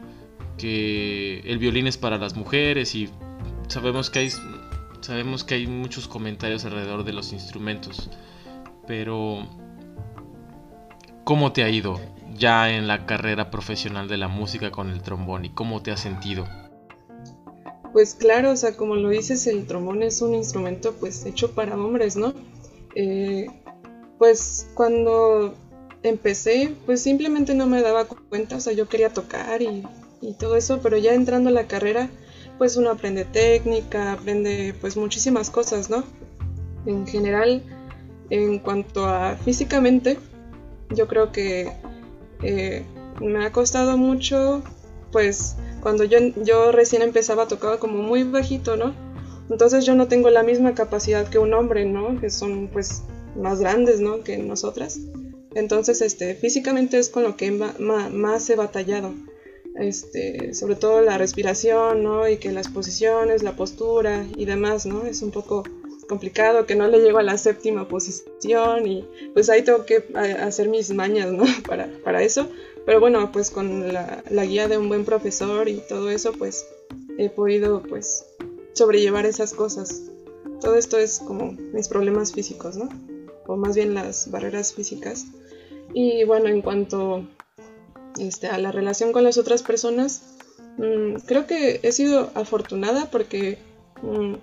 Que 0.58 1.42
el 1.42 1.60
violín 1.60 1.86
es 1.86 1.98
para 1.98 2.18
las 2.18 2.36
mujeres 2.36 2.96
y 2.96 3.10
sabemos 3.68 4.10
que 4.10 4.20
hay 4.20 4.30
sabemos 5.02 5.44
que 5.44 5.56
hay 5.56 5.68
muchos 5.68 6.08
comentarios 6.08 6.64
alrededor 6.66 7.04
de 7.04 7.14
los 7.14 7.34
instrumentos, 7.34 8.10
pero 8.88 9.48
¿cómo 11.24 11.52
te 11.52 11.64
ha 11.64 11.70
ido 11.70 12.00
ya 12.34 12.70
en 12.72 12.88
la 12.88 13.06
carrera 13.06 13.52
profesional 13.52 14.08
de 14.08 14.18
la 14.18 14.28
música 14.28 14.72
con 14.72 14.90
el 14.90 15.02
trombón 15.02 15.46
y 15.46 15.50
cómo 15.50 15.82
te 15.82 15.92
has 15.92 16.00
sentido? 16.00 16.48
Pues 17.92 18.16
claro, 18.16 18.52
o 18.52 18.56
sea, 18.56 18.78
como 18.78 18.96
lo 18.96 19.10
dices, 19.10 19.48
el 19.48 19.66
trombón 19.68 20.02
es 20.02 20.22
un 20.22 20.34
instrumento 20.34 20.94
pues 20.94 21.26
hecho 21.26 21.52
para 21.54 21.76
hombres, 21.76 22.16
¿no? 22.16 22.34
Eh, 22.96 23.48
pues 24.18 24.70
cuando 24.76 25.56
empecé, 26.04 26.74
pues 26.86 27.02
simplemente 27.02 27.54
no 27.54 27.68
me 27.68 27.82
daba 27.82 28.06
cuenta, 28.06 28.56
o 28.56 28.60
sea, 28.60 28.74
yo 28.74 28.88
quería 28.88 29.10
tocar 29.10 29.62
y, 29.62 29.86
y 30.22 30.34
todo 30.34 30.56
eso, 30.56 30.80
pero 30.82 30.98
ya 30.98 31.14
entrando 31.14 31.50
a 31.50 31.54
la 31.54 31.68
carrera, 31.68 32.10
pues 32.58 32.78
uno 32.78 32.92
aprende 32.92 33.26
técnica, 33.26 34.14
aprende 34.14 34.76
pues 34.80 34.98
muchísimas 34.98 35.50
cosas, 35.50 35.90
¿no? 35.90 36.04
En 36.86 37.08
general, 37.08 37.64
en 38.30 38.60
cuanto 38.60 39.06
a 39.06 39.36
físicamente, 39.36 40.18
yo 40.90 41.08
creo 41.08 41.32
que 41.32 41.72
eh, 42.44 42.84
me 43.20 43.46
ha 43.46 43.52
costado 43.52 43.98
mucho, 43.98 44.64
pues 45.12 45.56
cuando 45.82 46.04
yo, 46.04 46.20
yo 46.44 46.72
recién 46.72 47.02
empezaba 47.02 47.48
tocaba 47.48 47.80
como 47.80 48.02
muy 48.02 48.24
bajito, 48.24 48.78
¿no? 48.78 48.94
Entonces 49.50 49.86
yo 49.86 49.96
no 49.96 50.08
tengo 50.08 50.30
la 50.30 50.44
misma 50.44 50.74
capacidad 50.74 51.28
que 51.28 51.38
un 51.38 51.54
hombre, 51.54 51.86
¿no? 51.86 52.20
Que 52.20 52.30
son 52.30 52.70
pues 52.72 53.04
más 53.36 53.60
grandes, 53.60 54.00
¿no? 54.00 54.24
Que 54.24 54.38
nosotras. 54.38 55.00
Entonces, 55.54 56.02
este, 56.02 56.36
físicamente 56.36 56.98
es 56.98 57.10
con 57.10 57.24
lo 57.24 57.36
que 57.36 57.52
más 57.52 58.50
he 58.50 58.56
batallado. 58.56 59.14
Este, 59.76 60.54
sobre 60.54 60.76
todo 60.76 61.02
la 61.02 61.18
respiración, 61.18 62.04
¿no? 62.04 62.28
Y 62.28 62.38
que 62.38 62.52
las 62.52 62.68
posiciones, 62.68 63.44
la 63.44 63.56
postura 63.56 64.26
y 64.36 64.46
demás, 64.46 64.86
¿no? 64.86 65.04
Es 65.04 65.22
un 65.22 65.32
poco 65.32 65.64
complicado, 66.12 66.66
que 66.66 66.76
no 66.76 66.88
le 66.88 67.00
llego 67.00 67.20
a 67.20 67.24
la 67.24 67.38
séptima 67.38 67.88
posición 67.88 68.86
y 68.86 69.08
pues 69.34 69.50
ahí 69.50 69.62
tengo 69.62 69.86
que 69.86 70.04
hacer 70.42 70.68
mis 70.68 70.94
mañas, 70.94 71.32
¿no? 71.32 71.46
Para, 71.68 71.90
para 72.04 72.22
eso. 72.22 72.50
Pero 72.86 73.00
bueno, 73.00 73.32
pues 73.32 73.50
con 73.50 73.94
la, 73.94 74.24
la, 74.30 74.44
guía 74.44 74.68
de 74.68 74.78
un 74.78 74.90
buen 74.90 75.06
profesor 75.06 75.70
y 75.70 75.82
todo 75.88 76.10
eso, 76.10 76.34
pues 76.34 76.66
he 77.18 77.30
podido 77.30 77.82
pues 77.84 78.26
sobrellevar 78.74 79.26
esas 79.26 79.54
cosas. 79.54 80.02
Todo 80.60 80.76
esto 80.76 80.98
es 80.98 81.20
como 81.20 81.54
mis 81.54 81.88
problemas 81.88 82.34
físicos, 82.34 82.76
¿no? 82.76 82.90
O 83.48 83.56
más 83.56 83.76
bien 83.76 83.94
las 83.94 84.30
barreras 84.32 84.74
físicas. 84.74 85.26
Y 85.94 86.24
bueno, 86.26 86.50
en 86.50 86.62
cuanto 86.62 87.26
este, 88.20 88.48
a 88.48 88.58
la 88.58 88.72
relación 88.72 89.12
con 89.12 89.24
las 89.24 89.38
otras 89.38 89.64
personas, 89.64 90.22
mm, 90.78 91.16
creo 91.26 91.48
que 91.48 91.80
he 91.84 91.92
sido 91.92 92.32
afortunada 92.36 93.10
porque 93.12 93.58
mm, 94.02 94.36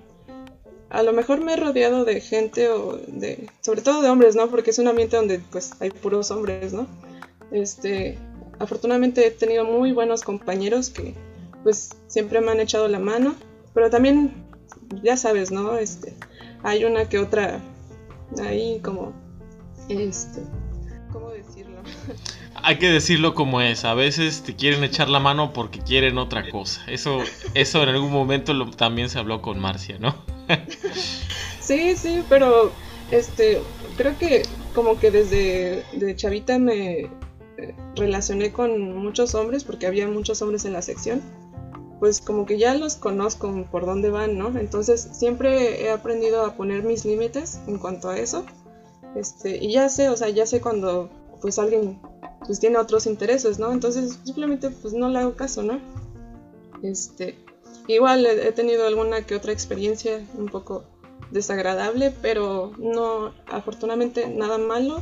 a 0.90 1.02
lo 1.02 1.12
mejor 1.12 1.40
me 1.40 1.52
he 1.52 1.56
rodeado 1.56 2.04
de 2.04 2.20
gente 2.20 2.70
o 2.70 2.96
de, 2.96 3.48
sobre 3.60 3.82
todo 3.82 4.02
de 4.02 4.08
hombres, 4.08 4.36
¿no? 4.36 4.48
Porque 4.48 4.70
es 4.70 4.78
un 4.78 4.88
ambiente 4.88 5.16
donde 5.16 5.40
pues 5.50 5.72
hay 5.80 5.90
puros 5.90 6.30
hombres, 6.30 6.72
¿no? 6.72 6.86
Este, 7.50 8.18
afortunadamente 8.58 9.26
he 9.26 9.30
tenido 9.30 9.64
muy 9.64 9.92
buenos 9.92 10.22
compañeros 10.22 10.90
que 10.90 11.14
pues 11.62 11.90
siempre 12.06 12.40
me 12.40 12.52
han 12.52 12.60
echado 12.60 12.88
la 12.88 12.98
mano, 12.98 13.34
pero 13.74 13.90
también 13.90 14.32
ya 15.02 15.16
sabes, 15.16 15.50
¿no? 15.50 15.76
Este, 15.76 16.14
hay 16.62 16.84
una 16.84 17.08
que 17.08 17.18
otra 17.18 17.60
ahí 18.42 18.80
como 18.82 19.12
este. 19.88 20.40
Hay 22.62 22.78
que 22.78 22.90
decirlo 22.90 23.34
como 23.34 23.60
es, 23.60 23.84
a 23.84 23.94
veces 23.94 24.42
te 24.42 24.56
quieren 24.56 24.82
echar 24.82 25.08
la 25.08 25.20
mano 25.20 25.52
porque 25.52 25.80
quieren 25.80 26.18
otra 26.18 26.50
cosa. 26.50 26.82
Eso 26.88 27.20
eso 27.54 27.82
en 27.82 27.88
algún 27.90 28.10
momento 28.10 28.68
también 28.70 29.08
se 29.08 29.18
habló 29.18 29.40
con 29.42 29.58
Marcia, 29.60 29.98
¿no? 29.98 30.14
sí, 31.60 31.96
sí, 31.96 32.22
pero 32.28 32.72
este 33.10 33.62
creo 33.96 34.18
que 34.18 34.42
como 34.74 34.98
que 34.98 35.10
desde 35.10 35.84
de 35.92 36.16
chavita 36.16 36.58
me 36.58 37.00
eh, 37.00 37.10
relacioné 37.94 38.52
con 38.52 38.96
muchos 38.96 39.34
hombres 39.34 39.64
porque 39.64 39.86
había 39.86 40.08
muchos 40.08 40.42
hombres 40.42 40.64
en 40.64 40.72
la 40.72 40.82
sección 40.82 41.22
pues 41.98 42.20
como 42.20 42.46
que 42.46 42.58
ya 42.58 42.74
los 42.74 42.96
conozco 42.96 43.66
por 43.70 43.84
dónde 43.84 44.10
van, 44.10 44.38
¿no? 44.38 44.56
Entonces 44.58 45.08
siempre 45.12 45.82
he 45.82 45.90
aprendido 45.90 46.44
a 46.44 46.54
poner 46.54 46.84
mis 46.84 47.04
límites 47.04 47.60
en 47.66 47.78
cuanto 47.78 48.08
a 48.08 48.18
eso. 48.18 48.44
Este, 49.16 49.56
y 49.56 49.72
ya 49.72 49.88
sé, 49.88 50.08
o 50.08 50.16
sea, 50.16 50.28
ya 50.28 50.46
sé 50.46 50.60
cuando 50.60 51.10
pues 51.40 51.58
alguien 51.58 52.00
pues 52.46 52.60
tiene 52.60 52.78
otros 52.78 53.06
intereses, 53.06 53.58
¿no? 53.58 53.72
Entonces 53.72 54.18
simplemente 54.24 54.70
pues 54.70 54.94
no 54.94 55.08
le 55.08 55.18
hago 55.18 55.34
caso, 55.34 55.62
¿no? 55.62 55.80
Este, 56.82 57.36
igual 57.86 58.24
he, 58.26 58.52
tenido 58.52 58.86
alguna 58.86 59.22
que 59.26 59.34
otra 59.34 59.52
experiencia 59.52 60.24
un 60.36 60.46
poco 60.46 60.84
desagradable, 61.30 62.12
pero 62.22 62.72
no, 62.78 63.32
afortunadamente 63.46 64.28
nada 64.28 64.58
malo. 64.58 65.00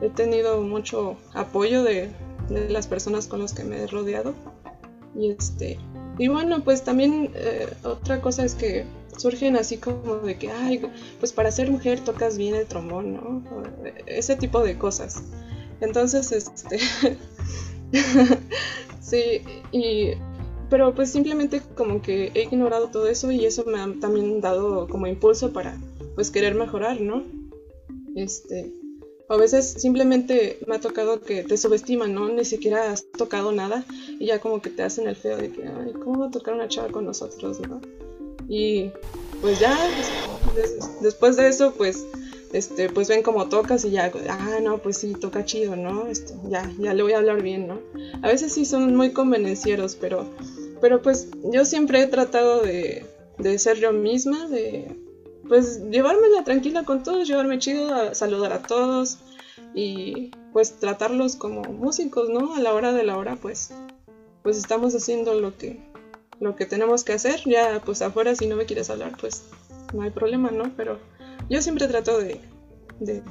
He 0.00 0.08
tenido 0.08 0.62
mucho 0.62 1.16
apoyo 1.34 1.82
de, 1.82 2.10
de 2.48 2.70
las 2.70 2.86
personas 2.86 3.26
con 3.26 3.40
las 3.40 3.52
que 3.52 3.64
me 3.64 3.82
he 3.82 3.86
rodeado. 3.86 4.34
Y 5.14 5.30
este, 5.30 5.78
y 6.18 6.28
bueno, 6.28 6.62
pues 6.62 6.82
también 6.82 7.30
eh, 7.34 7.66
otra 7.82 8.20
cosa 8.20 8.44
es 8.44 8.54
que 8.54 8.84
surgen 9.16 9.56
así 9.56 9.78
como 9.78 10.16
de 10.16 10.36
que, 10.36 10.50
ay, 10.50 10.82
pues 11.18 11.32
para 11.32 11.50
ser 11.50 11.70
mujer 11.70 12.00
tocas 12.00 12.36
bien 12.36 12.54
el 12.54 12.66
trombón, 12.66 13.14
¿no? 13.14 13.42
Ese 14.06 14.36
tipo 14.36 14.62
de 14.62 14.78
cosas. 14.78 15.22
Entonces, 15.80 16.32
este... 16.32 16.78
sí, 19.00 19.42
y... 19.72 20.12
Pero 20.68 20.94
pues 20.94 21.10
simplemente 21.10 21.60
como 21.74 22.00
que 22.00 22.30
he 22.32 22.44
ignorado 22.44 22.90
todo 22.90 23.08
eso 23.08 23.32
y 23.32 23.44
eso 23.44 23.64
me 23.64 23.80
ha 23.80 23.92
también 24.00 24.40
dado 24.40 24.86
como 24.86 25.08
impulso 25.08 25.52
para 25.52 25.76
pues 26.14 26.30
querer 26.30 26.54
mejorar, 26.54 27.00
¿no? 27.00 27.24
Este, 28.14 28.72
a 29.30 29.36
veces 29.36 29.74
simplemente 29.78 30.58
me 30.66 30.74
ha 30.74 30.80
tocado 30.80 31.20
que 31.20 31.44
te 31.44 31.56
subestiman, 31.56 32.12
¿no? 32.12 32.28
Ni 32.28 32.44
siquiera 32.44 32.90
has 32.90 33.04
tocado 33.12 33.52
nada 33.52 33.84
y 34.18 34.26
ya 34.26 34.40
como 34.40 34.60
que 34.60 34.70
te 34.70 34.82
hacen 34.82 35.06
el 35.06 35.14
feo 35.14 35.36
de 35.36 35.50
que, 35.50 35.66
ay, 35.66 35.92
¿cómo 35.92 36.18
va 36.18 36.26
a 36.26 36.30
tocar 36.32 36.54
una 36.54 36.66
chava 36.66 36.88
con 36.88 37.04
nosotros, 37.04 37.60
no? 37.60 37.80
Y 38.48 38.90
pues 39.40 39.60
ya, 39.60 39.78
después 41.00 41.36
de 41.36 41.46
eso, 41.46 41.72
pues, 41.76 42.04
este, 42.52 42.88
pues 42.88 43.08
ven 43.08 43.22
cómo 43.22 43.48
tocas 43.48 43.84
y 43.84 43.90
ya, 43.90 44.12
ah, 44.28 44.58
no, 44.62 44.78
pues 44.78 44.98
sí, 44.98 45.12
toca 45.12 45.44
chido, 45.44 45.76
¿no? 45.76 46.06
Esto, 46.06 46.34
ya, 46.48 46.70
ya 46.78 46.94
le 46.94 47.02
voy 47.02 47.12
a 47.12 47.18
hablar 47.18 47.42
bien, 47.42 47.68
¿no? 47.68 47.80
A 48.22 48.28
veces 48.28 48.52
sí 48.52 48.64
son 48.64 48.96
muy 48.96 49.12
convenencieros, 49.12 49.96
pero, 49.96 50.26
pero 50.80 51.02
pues 51.02 51.28
yo 51.52 51.64
siempre 51.64 52.02
he 52.02 52.06
tratado 52.06 52.60
de, 52.60 53.06
de 53.38 53.58
ser 53.58 53.78
yo 53.78 53.92
misma, 53.92 54.48
de 54.48 54.96
pues 55.48 55.82
llevármela 55.90 56.44
tranquila 56.44 56.84
con 56.84 57.02
todos, 57.02 57.26
llevarme 57.26 57.58
chido, 57.58 57.92
a 57.92 58.14
saludar 58.14 58.52
a 58.52 58.62
todos 58.62 59.18
y 59.74 60.30
pues 60.52 60.78
tratarlos 60.78 61.36
como 61.36 61.62
músicos, 61.62 62.28
¿no? 62.28 62.54
A 62.54 62.60
la 62.60 62.72
hora 62.72 62.92
de 62.92 63.02
la 63.02 63.16
hora, 63.16 63.36
pues, 63.36 63.72
pues 64.42 64.56
estamos 64.56 64.94
haciendo 64.94 65.34
lo 65.34 65.56
que, 65.56 65.80
lo 66.38 66.54
que 66.56 66.66
tenemos 66.66 67.02
que 67.04 67.14
hacer. 67.14 67.40
Ya, 67.46 67.82
pues 67.84 68.02
afuera, 68.02 68.34
si 68.34 68.46
no 68.46 68.56
me 68.56 68.64
quieres 68.64 68.90
hablar, 68.90 69.12
pues 69.20 69.42
no 69.92 70.02
hay 70.02 70.10
problema, 70.10 70.50
¿no? 70.50 70.72
Pero 70.76 70.98
yo 71.48 71.62
siempre 71.62 71.88
trato 71.88 72.18
de, 72.18 72.40
de, 73.00 73.22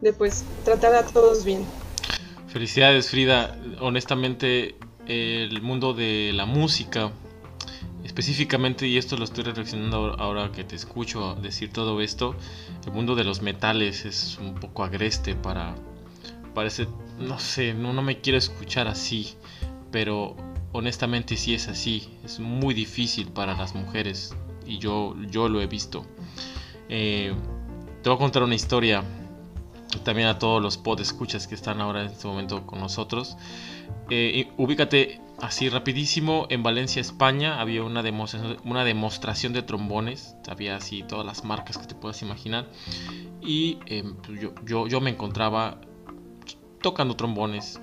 de 0.00 0.12
pues 0.12 0.44
tratar 0.64 0.94
a 0.94 1.06
todos 1.06 1.44
bien. 1.44 1.66
Felicidades, 2.48 3.10
Frida. 3.10 3.56
Honestamente, 3.80 4.74
el 5.06 5.62
mundo 5.62 5.94
de 5.94 6.32
la 6.34 6.46
música 6.46 7.10
específicamente, 8.04 8.86
y 8.86 8.98
esto 8.98 9.16
lo 9.16 9.24
estoy 9.24 9.44
reflexionando 9.44 10.16
ahora 10.18 10.50
que 10.52 10.64
te 10.64 10.76
escucho 10.76 11.34
decir 11.36 11.72
todo 11.72 12.00
esto, 12.00 12.34
el 12.84 12.92
mundo 12.92 13.14
de 13.14 13.24
los 13.24 13.42
metales 13.42 14.04
es 14.04 14.38
un 14.38 14.54
poco 14.54 14.84
agreste 14.84 15.34
para, 15.34 15.74
parece, 16.54 16.88
no 17.18 17.38
sé, 17.38 17.74
no, 17.74 17.92
me 18.02 18.20
quiero 18.20 18.38
escuchar 18.38 18.88
así, 18.88 19.34
pero 19.90 20.36
honestamente 20.72 21.36
sí 21.36 21.54
es 21.54 21.68
así, 21.68 22.08
es 22.24 22.40
muy 22.40 22.74
difícil 22.74 23.28
para 23.28 23.56
las 23.56 23.74
mujeres 23.74 24.34
y 24.66 24.78
yo, 24.78 25.14
yo 25.30 25.48
lo 25.48 25.60
he 25.60 25.66
visto. 25.66 26.04
Eh, 26.94 27.32
te 28.02 28.10
voy 28.10 28.16
a 28.16 28.18
contar 28.18 28.42
una 28.42 28.54
historia 28.54 29.02
también 30.04 30.28
a 30.28 30.38
todos 30.38 30.62
los 30.62 30.76
pod 30.76 31.00
escuchas 31.00 31.46
que 31.46 31.54
están 31.54 31.80
ahora 31.80 32.02
en 32.02 32.08
este 32.08 32.28
momento 32.28 32.66
con 32.66 32.80
nosotros. 32.80 33.38
Eh, 34.10 34.52
ubícate 34.58 35.18
así 35.40 35.70
rapidísimo, 35.70 36.46
en 36.50 36.62
Valencia, 36.62 37.00
España, 37.00 37.62
había 37.62 37.82
una 37.82 38.02
demostración, 38.02 38.58
una 38.64 38.84
demostración 38.84 39.54
de 39.54 39.62
trombones, 39.62 40.36
había 40.46 40.76
así 40.76 41.02
todas 41.02 41.24
las 41.24 41.44
marcas 41.44 41.78
que 41.78 41.86
te 41.86 41.94
puedas 41.94 42.20
imaginar, 42.20 42.68
y 43.40 43.78
em, 43.86 44.14
pues, 44.16 44.38
yo, 44.66 44.86
yo, 44.86 45.00
me 45.00 45.08
encontraba 45.08 45.80
tocando 46.82 47.16
trombones, 47.16 47.80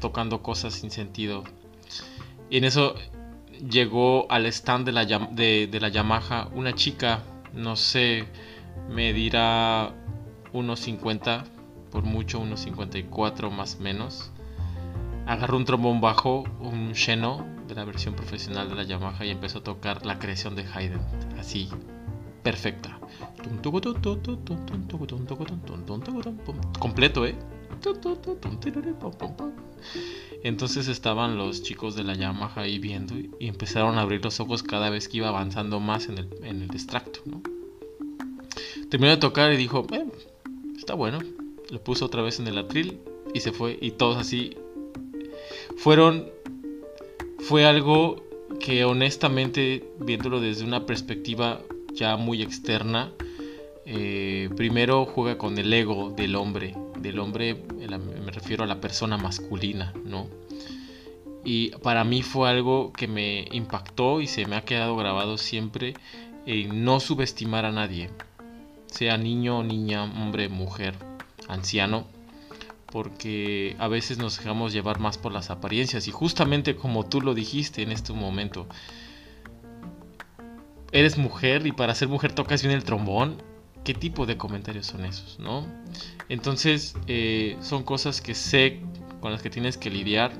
tocando 0.00 0.42
cosas 0.42 0.72
sin 0.72 0.90
sentido, 0.90 1.44
y 2.48 2.56
en 2.56 2.64
eso 2.64 2.94
llegó 3.68 4.26
al 4.30 4.46
stand 4.46 4.86
de 4.86 4.92
la, 4.92 5.04
de, 5.04 5.68
de 5.70 5.80
la 5.80 5.88
Yamaha 5.88 6.48
una 6.54 6.74
chica, 6.74 7.22
no 7.56 7.76
sé, 7.76 8.26
me 8.88 9.12
dirá 9.12 9.92
unos 10.52 10.80
50, 10.80 11.44
por 11.90 12.04
mucho 12.04 12.38
unos 12.38 12.60
54 12.60 13.50
más 13.50 13.80
menos 13.80 14.30
agarró 15.26 15.56
un 15.56 15.64
trombón 15.64 16.00
bajo, 16.00 16.44
un 16.60 16.92
Sheno 16.92 17.44
de 17.66 17.74
la 17.74 17.84
versión 17.84 18.14
profesional 18.14 18.68
de 18.68 18.76
la 18.76 18.84
Yamaha 18.84 19.24
y 19.24 19.30
empezó 19.30 19.58
a 19.58 19.64
tocar 19.64 20.06
la 20.06 20.18
creación 20.18 20.54
de 20.54 20.64
Haydn, 20.72 21.00
así, 21.38 21.68
perfecta. 22.42 22.98
Completo, 26.78 27.26
¿eh? 27.26 27.34
Entonces 30.42 30.88
estaban 30.88 31.36
los 31.36 31.62
chicos 31.62 31.96
de 31.96 32.04
la 32.04 32.14
Yamaha 32.14 32.62
ahí 32.62 32.78
viendo 32.78 33.14
y 33.16 33.48
empezaron 33.48 33.98
a 33.98 34.02
abrir 34.02 34.22
los 34.22 34.38
ojos 34.40 34.62
cada 34.62 34.90
vez 34.90 35.08
que 35.08 35.18
iba 35.18 35.28
avanzando 35.28 35.80
más 35.80 36.08
en 36.08 36.18
el, 36.18 36.28
en 36.42 36.62
el 36.62 36.70
extracto. 36.70 37.20
Terminó 38.90 39.10
de 39.10 39.16
tocar 39.16 39.52
y 39.52 39.56
dijo, 39.56 39.86
está 40.76 40.94
bueno. 40.94 41.18
Lo 41.70 41.82
puso 41.82 42.04
otra 42.04 42.22
vez 42.22 42.38
en 42.38 42.46
el 42.46 42.58
atril 42.58 43.00
y 43.34 43.40
se 43.40 43.50
fue. 43.50 43.76
Y 43.80 43.92
todos 43.92 44.16
así 44.18 44.56
fueron 45.76 46.26
fue 47.38 47.64
algo 47.64 48.24
que 48.60 48.84
honestamente 48.84 49.88
viéndolo 50.00 50.40
desde 50.40 50.64
una 50.64 50.86
perspectiva 50.86 51.60
ya 51.92 52.16
muy 52.16 52.42
externa 52.42 53.12
eh, 53.84 54.48
primero 54.56 55.04
juega 55.04 55.38
con 55.38 55.58
el 55.58 55.72
ego 55.72 56.10
del 56.16 56.34
hombre 56.34 56.74
del 57.06 57.18
hombre 57.18 57.54
me 57.54 58.32
refiero 58.32 58.64
a 58.64 58.66
la 58.66 58.80
persona 58.80 59.16
masculina 59.16 59.92
no 60.04 60.28
y 61.44 61.70
para 61.82 62.02
mí 62.04 62.22
fue 62.22 62.48
algo 62.50 62.92
que 62.92 63.06
me 63.06 63.46
impactó 63.52 64.20
y 64.20 64.26
se 64.26 64.46
me 64.46 64.56
ha 64.56 64.62
quedado 64.62 64.96
grabado 64.96 65.38
siempre 65.38 65.94
en 66.44 66.84
no 66.84 67.00
subestimar 67.00 67.64
a 67.64 67.72
nadie 67.72 68.10
sea 68.86 69.16
niño 69.16 69.62
niña 69.62 70.04
hombre 70.04 70.48
mujer 70.48 70.94
anciano 71.48 72.06
porque 72.96 73.76
a 73.78 73.88
veces 73.88 74.18
nos 74.18 74.38
dejamos 74.38 74.72
llevar 74.72 75.00
más 75.00 75.18
por 75.18 75.32
las 75.32 75.50
apariencias. 75.50 76.08
Y 76.08 76.12
justamente 76.12 76.76
como 76.76 77.04
tú 77.04 77.20
lo 77.20 77.34
dijiste 77.34 77.82
en 77.82 77.92
este 77.92 78.12
momento, 78.12 78.66
eres 80.92 81.18
mujer 81.18 81.66
y 81.66 81.72
para 81.72 81.94
ser 81.94 82.08
mujer 82.08 82.32
tocas 82.32 82.62
bien 82.62 82.74
el 82.74 82.84
trombón, 82.84 83.42
¿qué 83.86 83.94
tipo 83.94 84.26
de 84.26 84.36
comentarios 84.36 84.86
son 84.86 85.04
esos, 85.04 85.38
no? 85.38 85.64
Entonces 86.28 86.96
eh, 87.06 87.56
son 87.60 87.84
cosas 87.84 88.20
que 88.20 88.34
sé 88.34 88.80
con 89.20 89.30
las 89.30 89.42
que 89.42 89.48
tienes 89.48 89.78
que 89.78 89.90
lidiar. 89.90 90.32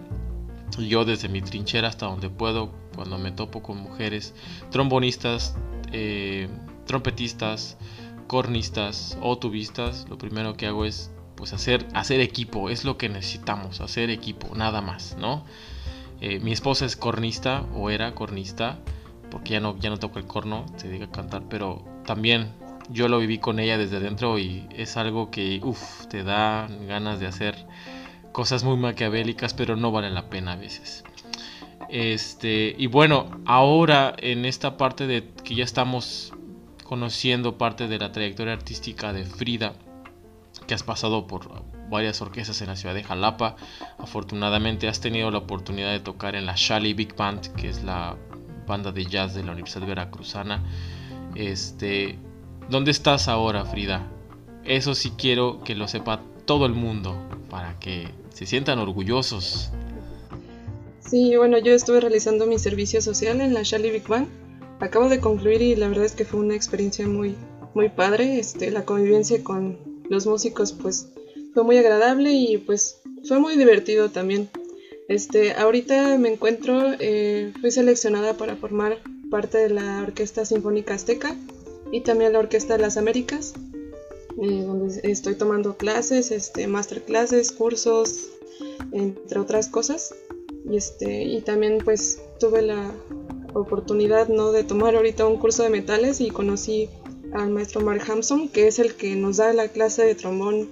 Yo 0.81 1.05
desde 1.05 1.29
mi 1.29 1.41
trinchera 1.43 1.87
hasta 1.87 2.07
donde 2.07 2.29
puedo, 2.29 2.73
cuando 2.97 3.19
me 3.19 3.31
topo 3.31 3.63
con 3.63 3.77
mujeres, 3.77 4.35
trombonistas, 4.73 5.55
eh, 5.93 6.49
trompetistas, 6.87 7.79
cornistas 8.27 9.17
o 9.23 9.39
tubistas, 9.39 10.07
lo 10.11 10.19
primero 10.19 10.57
que 10.57 10.67
hago 10.67 10.85
es 10.85 11.13
pues 11.37 11.53
hacer, 11.53 11.87
hacer 11.95 12.21
equipo, 12.21 12.69
es 12.69 12.85
lo 12.85 12.99
que 12.99 13.09
necesitamos, 13.09 13.81
hacer 13.81 14.11
equipo, 14.11 14.57
nada 14.57 14.81
más, 14.81 15.17
¿no? 15.21 15.45
Eh, 16.21 16.41
mi 16.41 16.51
esposa 16.51 16.85
es 16.85 16.97
cornista 16.97 17.65
o 17.77 17.91
era 17.91 18.13
cornista, 18.13 18.81
porque 19.31 19.51
ya 19.51 19.61
no, 19.61 19.79
ya 19.79 19.89
no 19.89 19.99
toco 19.99 20.19
el 20.19 20.27
corno, 20.27 20.67
se 20.79 20.89
dedica 20.89 21.05
a 21.05 21.13
cantar, 21.13 21.45
pero 21.49 21.85
también 22.05 22.66
yo 22.91 23.09
lo 23.09 23.19
viví 23.19 23.39
con 23.39 23.59
ella 23.59 23.79
desde 23.79 24.01
dentro 24.01 24.39
y 24.39 24.67
es 24.71 24.97
algo 24.97 25.31
que, 25.31 25.61
uff, 25.63 26.07
te 26.07 26.23
da 26.23 26.69
ganas 26.87 27.21
de 27.21 27.27
hacer 27.27 27.67
cosas 28.33 28.65
muy 28.65 28.77
maquiavélicas, 28.77 29.55
pero 29.55 29.77
no 29.77 29.91
vale 29.91 30.11
la 30.11 30.29
pena 30.29 30.53
a 30.53 30.57
veces. 30.57 31.05
Este, 31.89 32.75
y 32.77 32.87
bueno, 32.87 33.41
ahora 33.47 34.15
en 34.19 34.45
esta 34.45 34.77
parte 34.77 35.07
de 35.07 35.29
que 35.45 35.55
ya 35.55 35.65
estamos 35.65 36.33
conociendo 36.85 37.59
parte 37.59 37.89
de 37.89 37.99
la 37.99 38.13
trayectoria 38.13 38.53
artística 38.53 39.13
de 39.13 39.25
Frida, 39.25 39.75
que 40.67 40.75
has 40.75 40.83
pasado 40.83 41.27
por 41.27 41.65
varias 41.91 42.21
orquestas 42.21 42.61
en 42.63 42.69
la 42.69 42.77
ciudad 42.77 42.95
de 42.95 43.05
Jalapa. 43.05 43.57
Afortunadamente 43.99 44.89
has 44.89 45.01
tenido 45.01 45.31
la 45.31 45.39
oportunidad 45.39 45.93
de 45.93 46.01
tocar 46.01 46.35
en 46.35 46.47
la 46.47 46.55
Shali 46.57 46.95
Big 46.95 47.15
Band, 47.15 47.55
que 47.55 47.69
es 47.69 47.83
la 47.83 48.17
banda 48.67 48.93
de 48.93 49.05
jazz 49.07 49.35
de 49.35 49.45
la 49.45 49.53
Universidad 49.53 49.87
Veracruzana. 49.87 50.63
Este, 51.35 52.19
¿dónde 52.71 52.91
estás 52.91 53.29
ahora, 53.29 53.65
Frida? 53.65 54.07
Eso 54.65 54.95
sí 54.95 55.13
quiero 55.17 55.61
que 55.65 55.75
lo 55.75 55.89
sepa 55.89 56.23
todo 56.45 56.67
el 56.67 56.73
mundo 56.73 57.17
para 57.51 57.79
que 57.79 58.09
se 58.35 58.47
sientan 58.47 58.79
orgullosos. 58.79 59.71
Sí, 61.01 61.37
bueno, 61.37 61.59
yo 61.59 61.73
estuve 61.73 62.01
realizando 62.01 62.47
mi 62.47 62.59
servicio 62.59 63.01
social 63.01 63.41
en 63.41 63.55
la 63.55 63.63
Shali 63.63 63.91
Big 63.91 64.09
Band. 64.09 64.29
Acabo 64.81 65.09
de 65.09 65.21
concluir 65.21 65.63
y 65.63 65.77
la 65.77 65.89
verdad 65.89 66.05
es 66.05 66.13
que 66.13 66.25
fue 66.25 66.41
una 66.41 66.55
experiencia 66.55 67.07
muy, 67.07 67.37
muy 67.75 67.89
padre. 67.89 68.39
Este, 68.39 68.71
la 68.71 68.85
convivencia 68.85 69.43
con 69.45 69.79
los 70.11 70.27
músicos 70.27 70.73
pues 70.73 71.09
fue 71.55 71.63
muy 71.63 71.79
agradable 71.79 72.33
y 72.33 72.59
pues 72.59 73.01
fue 73.27 73.39
muy 73.39 73.57
divertido 73.57 74.11
también. 74.11 74.49
Este, 75.09 75.55
ahorita 75.55 76.19
me 76.19 76.33
encuentro, 76.33 76.95
eh, 76.99 77.53
fui 77.61 77.71
seleccionada 77.71 78.35
para 78.35 78.57
formar 78.57 78.99
parte 79.31 79.59
de 79.59 79.71
la 79.71 80.03
Orquesta 80.03 80.45
Sinfónica 80.45 80.95
Azteca 80.95 81.37
y 81.97 82.03
también 82.03 82.35
la 82.35 82.41
Orquesta 82.41 82.77
de 82.77 82.83
las 82.83 82.99
Américas, 82.99 83.55
eh, 84.43 84.63
donde 84.63 85.01
estoy 85.05 85.35
tomando 85.35 85.79
clases, 85.79 86.31
este, 86.31 86.67
masterclasses, 86.67 87.53
cursos, 87.53 88.29
entre 88.93 89.41
otras 89.41 89.69
cosas. 89.69 90.15
Y, 90.71 90.77
este, 90.77 91.25
y 91.25 91.41
también 91.41 91.79
pues 91.83 92.21
tuve 92.39 92.61
la 92.61 92.93
oportunidad 93.55 94.29
¿no? 94.29 94.53
de 94.53 94.63
tomar 94.63 94.95
ahorita 94.95 95.27
un 95.27 95.39
curso 95.39 95.63
de 95.63 95.71
metales 95.71 96.21
y 96.21 96.29
conocí 96.29 96.91
al 97.33 97.49
maestro 97.49 97.81
Mark 97.81 98.03
Hampson, 98.07 98.51
que 98.51 98.67
es 98.67 98.79
el 98.79 98.95
que 98.95 99.17
nos 99.17 99.39
da 99.39 99.55
la 99.55 99.69
clase 99.69 100.05
de 100.05 100.15
trombón 100.15 100.69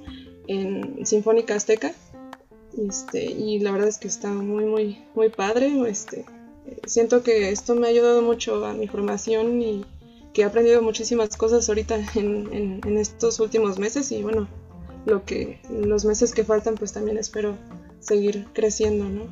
en 0.46 1.06
Sinfónica 1.06 1.54
Azteca. 1.54 1.94
Este, 2.86 3.24
y 3.24 3.60
la 3.60 3.72
verdad 3.72 3.88
es 3.88 3.96
que 3.96 4.08
está 4.08 4.28
muy, 4.28 4.66
muy, 4.66 4.98
muy 5.14 5.30
padre. 5.30 5.72
Este, 5.88 6.26
siento 6.86 7.22
que 7.22 7.48
esto 7.48 7.74
me 7.74 7.86
ha 7.86 7.90
ayudado 7.90 8.20
mucho 8.20 8.62
a 8.66 8.74
mi 8.74 8.88
formación 8.88 9.62
y 9.62 9.86
que 10.34 10.42
he 10.42 10.44
aprendido 10.44 10.82
muchísimas 10.82 11.36
cosas 11.36 11.66
ahorita 11.68 11.96
en, 12.16 12.80
en, 12.84 12.98
estos 12.98 13.38
últimos 13.40 13.78
meses 13.78 14.10
y 14.12 14.22
bueno, 14.22 14.48
lo 15.06 15.24
que 15.24 15.60
los 15.70 16.04
meses 16.04 16.34
que 16.34 16.44
faltan 16.44 16.74
pues 16.74 16.92
también 16.92 17.16
espero 17.16 17.56
seguir 18.00 18.46
creciendo, 18.52 19.08
¿no? 19.08 19.28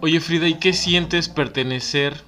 Oye 0.00 0.20
Frida, 0.20 0.48
¿y 0.48 0.54
qué 0.54 0.72
sientes 0.72 1.28
pertenecer 1.28 2.20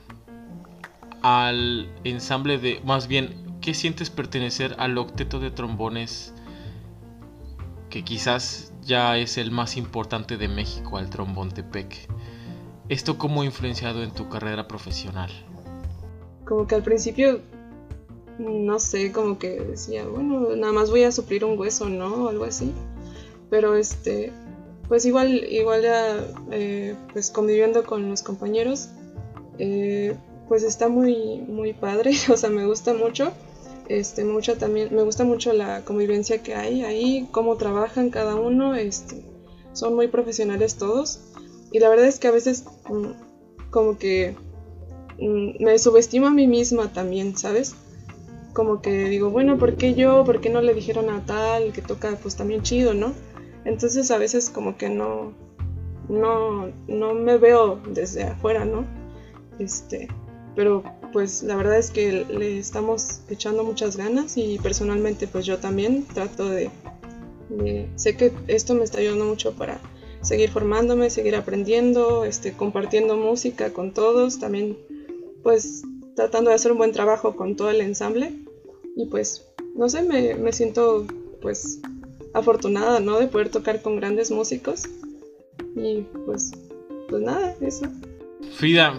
al 1.23 1.93
ensamble 2.05 2.59
de, 2.59 2.81
más 2.85 3.09
bien, 3.09 3.59
¿qué 3.61 3.75
sientes 3.75 4.09
pertenecer 4.09 4.77
al 4.79 4.97
octeto 4.97 5.41
de 5.41 5.51
trombones 5.51 6.33
que 7.91 8.05
quizás 8.05 8.73
ya 8.83 9.19
es 9.19 9.37
el 9.37 9.51
más 9.51 9.77
importante 9.77 10.37
de 10.37 10.49
México, 10.49 10.97
al 10.97 11.11
trombón 11.11 11.51
Tepec? 11.51 12.09
¿Esto 12.89 13.19
cómo 13.19 13.43
ha 13.43 13.45
influenciado 13.45 14.03
en 14.03 14.13
tu 14.13 14.29
carrera 14.29 14.67
profesional? 14.67 15.31
Como 16.51 16.67
que 16.67 16.75
al 16.75 16.83
principio, 16.83 17.43
no 18.41 18.81
sé, 18.81 19.13
como 19.13 19.39
que 19.39 19.61
decía, 19.61 20.05
bueno, 20.05 20.57
nada 20.57 20.73
más 20.73 20.91
voy 20.91 21.05
a 21.05 21.13
suplir 21.13 21.45
un 21.45 21.57
hueso, 21.57 21.89
¿no? 21.89 22.25
O 22.25 22.29
algo 22.29 22.43
así. 22.43 22.73
Pero 23.51 23.77
este, 23.77 24.33
pues 24.89 25.05
igual, 25.05 25.45
igual 25.49 25.83
ya, 25.83 26.27
eh, 26.51 26.97
pues 27.13 27.31
conviviendo 27.31 27.85
con 27.85 28.11
los 28.11 28.25
compañeros, 28.25 28.89
eh, 29.59 30.17
pues 30.49 30.65
está 30.65 30.89
muy, 30.89 31.39
muy 31.39 31.73
padre, 31.73 32.15
o 32.33 32.37
sea, 32.37 32.51
me 32.51 32.67
gusta 32.67 32.95
mucho. 32.95 33.31
Este, 33.89 34.25
mucho 34.25 34.57
también, 34.59 34.93
me 34.93 35.03
gusta 35.03 35.23
mucho 35.23 35.53
la 35.53 35.85
convivencia 35.85 36.43
que 36.43 36.57
hay 36.57 36.83
ahí, 36.83 37.29
cómo 37.31 37.59
trabajan 37.59 38.11
cada 38.11 38.35
uno, 38.35 38.75
este, 38.75 39.23
son 39.73 39.95
muy 39.95 40.09
profesionales 40.09 40.75
todos. 40.75 41.21
Y 41.71 41.79
la 41.79 41.89
verdad 41.89 42.07
es 42.07 42.19
que 42.19 42.27
a 42.27 42.33
veces 42.33 42.65
mm, 42.89 43.71
como 43.71 43.99
que 43.99 44.35
me 45.29 45.79
subestimo 45.79 46.27
a 46.27 46.31
mí 46.31 46.47
misma 46.47 46.93
también, 46.93 47.37
¿sabes? 47.37 47.75
Como 48.53 48.81
que 48.83 49.09
digo, 49.09 49.31
bueno, 49.31 49.59
¿por 49.59 49.77
qué 49.77 49.95
yo? 49.95 50.25
¿Por 50.25 50.41
qué 50.41 50.51
no 50.51 50.61
le 50.61 50.75
dijeron 50.75 51.11
a 51.11 51.25
tal 51.25 51.73
que 51.73 51.83
toca 51.83 52.17
pues 52.23 52.37
también 52.37 52.63
chido, 52.63 52.95
¿no? 52.95 53.13
Entonces 53.65 54.11
a 54.11 54.19
veces 54.19 54.51
como 54.51 54.77
que 54.77 54.89
no, 54.89 55.33
no, 56.09 56.71
no 56.89 57.15
me 57.15 57.37
veo 57.37 57.81
desde 57.93 58.25
afuera, 58.25 58.65
¿no? 58.65 58.85
Este, 59.59 60.09
pero 60.57 60.83
pues 61.13 61.43
la 61.43 61.57
verdad 61.57 61.79
es 61.79 61.91
que 61.91 62.25
le 62.25 62.59
estamos 62.59 63.21
echando 63.29 63.65
muchas 63.65 63.97
ganas 63.97 64.37
y 64.37 64.59
personalmente 64.59 65.27
pues 65.27 65.47
yo 65.47 65.59
también 65.59 66.05
trato 66.05 66.49
de, 66.49 66.71
sé 67.97 68.17
que 68.17 68.33
esto 68.47 68.75
me 68.75 68.85
está 68.85 68.99
ayudando 68.99 69.27
mucho 69.27 69.53
para 69.53 69.81
seguir 70.23 70.51
formándome, 70.51 71.11
seguir 71.11 71.37
aprendiendo, 71.37 72.25
este, 72.25 72.53
compartiendo 72.53 73.17
música 73.17 73.73
con 73.73 73.93
todos, 73.93 74.39
también 74.39 74.77
pues 75.43 75.83
tratando 76.17 76.51
de 76.51 76.57
hacer 76.57 76.73
un 76.73 76.79
buen 76.79 76.93
trabajo 76.93 77.37
con 77.37 77.57
todo 77.57 77.71
el 77.71 77.81
ensamble 77.81 78.35
y 78.97 79.07
pues 79.07 79.47
no 79.75 79.89
sé, 79.89 80.03
me, 80.03 80.35
me 80.35 80.53
siento 80.53 81.07
pues 81.41 81.81
afortunada, 82.33 83.01
¿no? 83.01 83.19
De 83.19 83.27
poder 83.27 83.51
tocar 83.51 83.83
con 83.83 83.97
grandes 83.97 84.31
músicos 84.31 84.85
y 85.77 86.03
pues, 86.27 86.53
pues 87.09 87.23
nada, 87.23 87.57
eso. 87.61 87.87
Frida, 88.53 88.95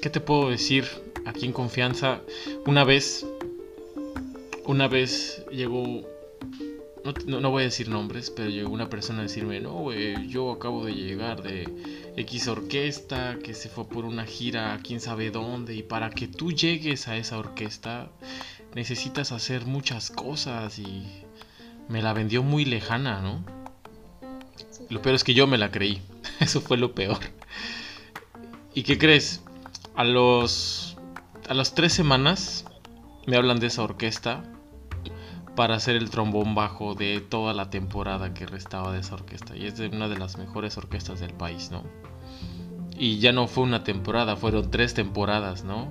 ¿qué 0.00 0.10
te 0.10 0.20
puedo 0.20 0.50
decir 0.50 0.84
aquí 1.24 1.46
en 1.46 1.52
confianza? 1.52 2.20
Una 2.66 2.84
vez, 2.84 3.26
una 4.66 4.88
vez 4.88 5.44
llegó, 5.50 6.02
no, 7.26 7.50
voy 7.50 7.62
a 7.62 7.66
decir 7.66 7.88
nombres, 7.88 8.30
pero 8.30 8.48
llegó 8.48 8.70
una 8.70 8.88
persona 8.88 9.20
a 9.20 9.22
decirme, 9.22 9.60
no, 9.60 9.92
yo 10.28 10.52
acabo 10.52 10.84
de 10.84 10.94
llegar 10.94 11.42
de 11.42 11.68
X 12.16 12.48
orquesta 12.48 13.38
que 13.42 13.54
se 13.54 13.68
fue 13.68 13.88
por 13.88 14.04
una 14.04 14.24
gira 14.24 14.74
a 14.74 14.78
quién 14.78 15.00
sabe 15.00 15.30
dónde 15.30 15.74
y 15.74 15.82
para 15.82 16.10
que 16.10 16.28
tú 16.28 16.52
llegues 16.52 17.08
a 17.08 17.16
esa 17.16 17.38
orquesta 17.38 18.10
necesitas 18.74 19.32
hacer 19.32 19.64
muchas 19.64 20.10
cosas 20.10 20.78
y 20.78 21.06
me 21.88 22.02
la 22.02 22.12
vendió 22.12 22.42
muy 22.42 22.64
lejana, 22.64 23.20
¿no? 23.20 23.44
Lo 24.90 25.00
peor 25.00 25.14
es 25.14 25.24
que 25.24 25.34
yo 25.34 25.46
me 25.46 25.58
la 25.58 25.70
creí, 25.70 26.02
eso 26.40 26.60
fue 26.60 26.76
lo 26.76 26.94
peor. 26.94 27.18
¿Y 28.74 28.82
qué 28.82 28.98
crees? 28.98 29.42
A 29.94 30.04
los, 30.04 30.96
a 31.48 31.54
las 31.54 31.74
tres 31.74 31.92
semanas 31.92 32.66
me 33.26 33.36
hablan 33.36 33.58
de 33.58 33.68
esa 33.68 33.82
orquesta 33.82 34.42
para 35.54 35.74
hacer 35.74 35.96
el 35.96 36.10
trombón 36.10 36.54
bajo 36.54 36.94
de 36.94 37.20
toda 37.20 37.52
la 37.52 37.70
temporada 37.70 38.32
que 38.32 38.46
restaba 38.46 38.92
de 38.92 39.00
esa 39.00 39.14
orquesta. 39.14 39.56
Y 39.56 39.66
es 39.66 39.76
de 39.76 39.88
una 39.88 40.08
de 40.08 40.18
las 40.18 40.38
mejores 40.38 40.76
orquestas 40.78 41.20
del 41.20 41.34
país, 41.34 41.70
¿no? 41.70 41.82
Y 42.96 43.18
ya 43.18 43.32
no 43.32 43.46
fue 43.48 43.64
una 43.64 43.84
temporada, 43.84 44.36
fueron 44.36 44.70
tres 44.70 44.94
temporadas, 44.94 45.64
¿no? 45.64 45.88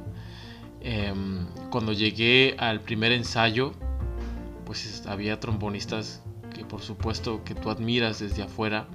Em, 0.81 1.45
cuando 1.69 1.93
llegué 1.93 2.55
al 2.57 2.81
primer 2.81 3.11
ensayo, 3.11 3.73
pues 4.65 5.05
había 5.07 5.39
trombonistas 5.39 6.23
que 6.53 6.65
por 6.65 6.81
supuesto 6.81 7.43
que 7.43 7.55
tú 7.55 7.69
admiras 7.69 8.19
desde 8.19 8.43
afuera. 8.43 8.87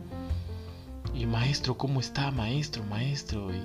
Y 1.15 1.27
maestro, 1.27 1.79
¿cómo 1.79 2.01
está? 2.01 2.31
Maestro, 2.31 2.83
maestro. 2.85 3.55
Y, 3.55 3.61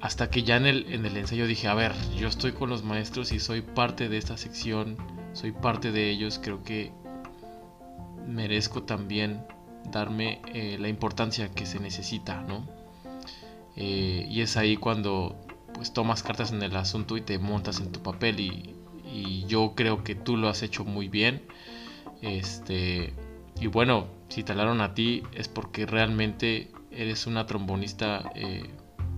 hasta 0.00 0.30
que 0.30 0.42
ya 0.42 0.56
en 0.56 0.66
el, 0.66 0.92
en 0.92 1.04
el 1.04 1.16
ensayo 1.16 1.46
dije, 1.46 1.68
a 1.68 1.74
ver, 1.74 1.92
yo 2.18 2.28
estoy 2.28 2.52
con 2.52 2.70
los 2.70 2.82
maestros 2.82 3.32
y 3.32 3.38
soy 3.38 3.60
parte 3.60 4.08
de 4.08 4.16
esta 4.16 4.36
sección, 4.38 4.96
soy 5.32 5.52
parte 5.52 5.92
de 5.92 6.10
ellos, 6.10 6.40
creo 6.42 6.62
que 6.62 6.92
merezco 8.26 8.82
también 8.82 9.44
darme 9.90 10.40
eh, 10.52 10.76
la 10.78 10.88
importancia 10.88 11.50
que 11.50 11.66
se 11.66 11.80
necesita, 11.80 12.42
¿no? 12.42 12.66
Eh, 13.76 14.26
y 14.28 14.40
es 14.40 14.56
ahí 14.56 14.76
cuando 14.76 15.36
pues 15.72 15.92
tomas 15.92 16.22
cartas 16.22 16.52
en 16.52 16.62
el 16.62 16.76
asunto 16.76 17.16
y 17.16 17.22
te 17.22 17.38
montas 17.38 17.80
en 17.80 17.92
tu 17.92 18.02
papel 18.02 18.40
y, 18.40 18.74
yo 19.48 19.72
creo 19.74 20.04
que 20.04 20.14
tú 20.14 20.36
lo 20.36 20.48
has 20.48 20.62
hecho 20.62 20.84
muy 20.84 21.08
bien. 21.08 21.42
Este, 22.22 23.12
y 23.60 23.66
bueno, 23.66 24.06
si 24.28 24.44
te 24.44 24.52
hablaron 24.52 24.80
a 24.80 24.94
ti 24.94 25.24
es 25.32 25.48
porque 25.48 25.84
realmente 25.84 26.70
eres 26.92 27.26
una 27.26 27.44
trombonista 27.44 28.30
eh, 28.36 28.70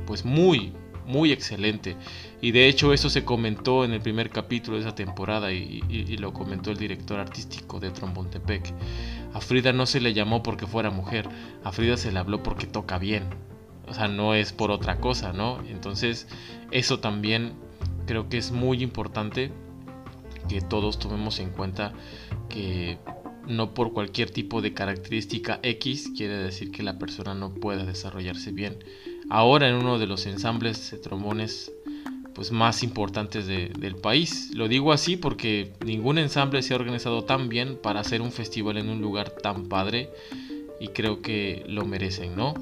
pues 0.06 0.24
muy, 0.24 0.72
muy 1.06 1.32
excelente. 1.32 1.96
Y 2.40 2.52
de 2.52 2.68
hecho 2.68 2.92
eso 2.92 3.10
se 3.10 3.24
comentó 3.24 3.84
en 3.84 3.92
el 3.92 4.00
primer 4.00 4.30
capítulo 4.30 4.76
de 4.76 4.82
esa 4.82 4.94
temporada 4.94 5.52
y, 5.52 5.80
lo 6.18 6.32
comentó 6.32 6.70
el 6.70 6.76
director 6.76 7.18
artístico 7.18 7.80
de 7.80 7.90
Trombontepec. 7.90 8.72
A 9.34 9.40
Frida 9.40 9.72
no 9.72 9.86
se 9.86 10.00
le 10.00 10.14
llamó 10.14 10.42
porque 10.42 10.66
fuera 10.66 10.90
mujer, 10.90 11.28
a 11.64 11.72
Frida 11.72 11.96
se 11.96 12.12
le 12.12 12.18
habló 12.18 12.42
porque 12.42 12.66
toca 12.66 12.98
bien. 12.98 13.24
O 13.88 13.94
sea, 13.94 14.08
no 14.08 14.34
es 14.34 14.52
por 14.52 14.70
otra 14.70 15.00
cosa, 15.00 15.32
¿no? 15.32 15.60
Entonces 15.68 16.28
eso 16.70 17.00
también 17.00 17.54
creo 18.06 18.28
que 18.28 18.38
es 18.38 18.52
muy 18.52 18.82
importante 18.82 19.50
que 20.48 20.60
todos 20.60 20.98
tomemos 20.98 21.38
en 21.38 21.50
cuenta 21.50 21.92
que 22.48 22.98
no 23.46 23.74
por 23.74 23.92
cualquier 23.92 24.30
tipo 24.30 24.62
de 24.62 24.72
característica 24.72 25.58
X 25.62 26.12
quiere 26.16 26.36
decir 26.36 26.70
que 26.70 26.82
la 26.82 26.98
persona 26.98 27.34
no 27.34 27.54
pueda 27.54 27.84
desarrollarse 27.84 28.52
bien 28.52 28.78
ahora 29.32 29.66
en 29.66 29.76
uno 29.76 29.98
de 29.98 30.06
los 30.06 30.26
ensambles 30.26 30.90
de 30.90 30.98
trombones 30.98 31.72
pues 32.34 32.52
más 32.52 32.82
importantes 32.82 33.46
del 33.46 33.96
país. 33.96 34.50
Lo 34.54 34.68
digo 34.68 34.92
así 34.92 35.16
porque 35.16 35.72
ningún 35.84 36.18
ensamble 36.18 36.62
se 36.62 36.74
ha 36.74 36.76
organizado 36.76 37.24
tan 37.24 37.48
bien 37.48 37.78
para 37.82 38.00
hacer 38.00 38.20
un 38.20 38.30
festival 38.30 38.76
en 38.76 38.90
un 38.90 39.00
lugar 39.00 39.30
tan 39.30 39.68
padre 39.68 40.10
y 40.80 40.88
creo 40.88 41.22
que 41.22 41.64
lo 41.66 41.86
merecen, 41.86 42.36
¿no? 42.36 42.54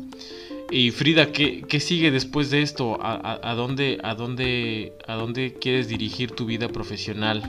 Y 0.71 0.93
Frida, 0.93 1.33
¿qué, 1.33 1.81
sigue 1.81 2.13
después 2.13 2.51
de 2.51 2.63
esto? 2.63 2.99
¿A, 3.03 3.55
dónde, 3.57 3.99
a, 4.05 4.15
dónde, 4.15 4.93
¿A 5.09 5.15
dónde 5.15 5.55
quieres 5.61 5.89
dirigir 5.89 6.31
tu 6.31 6.47
vida 6.47 6.69
profesional? 6.69 7.43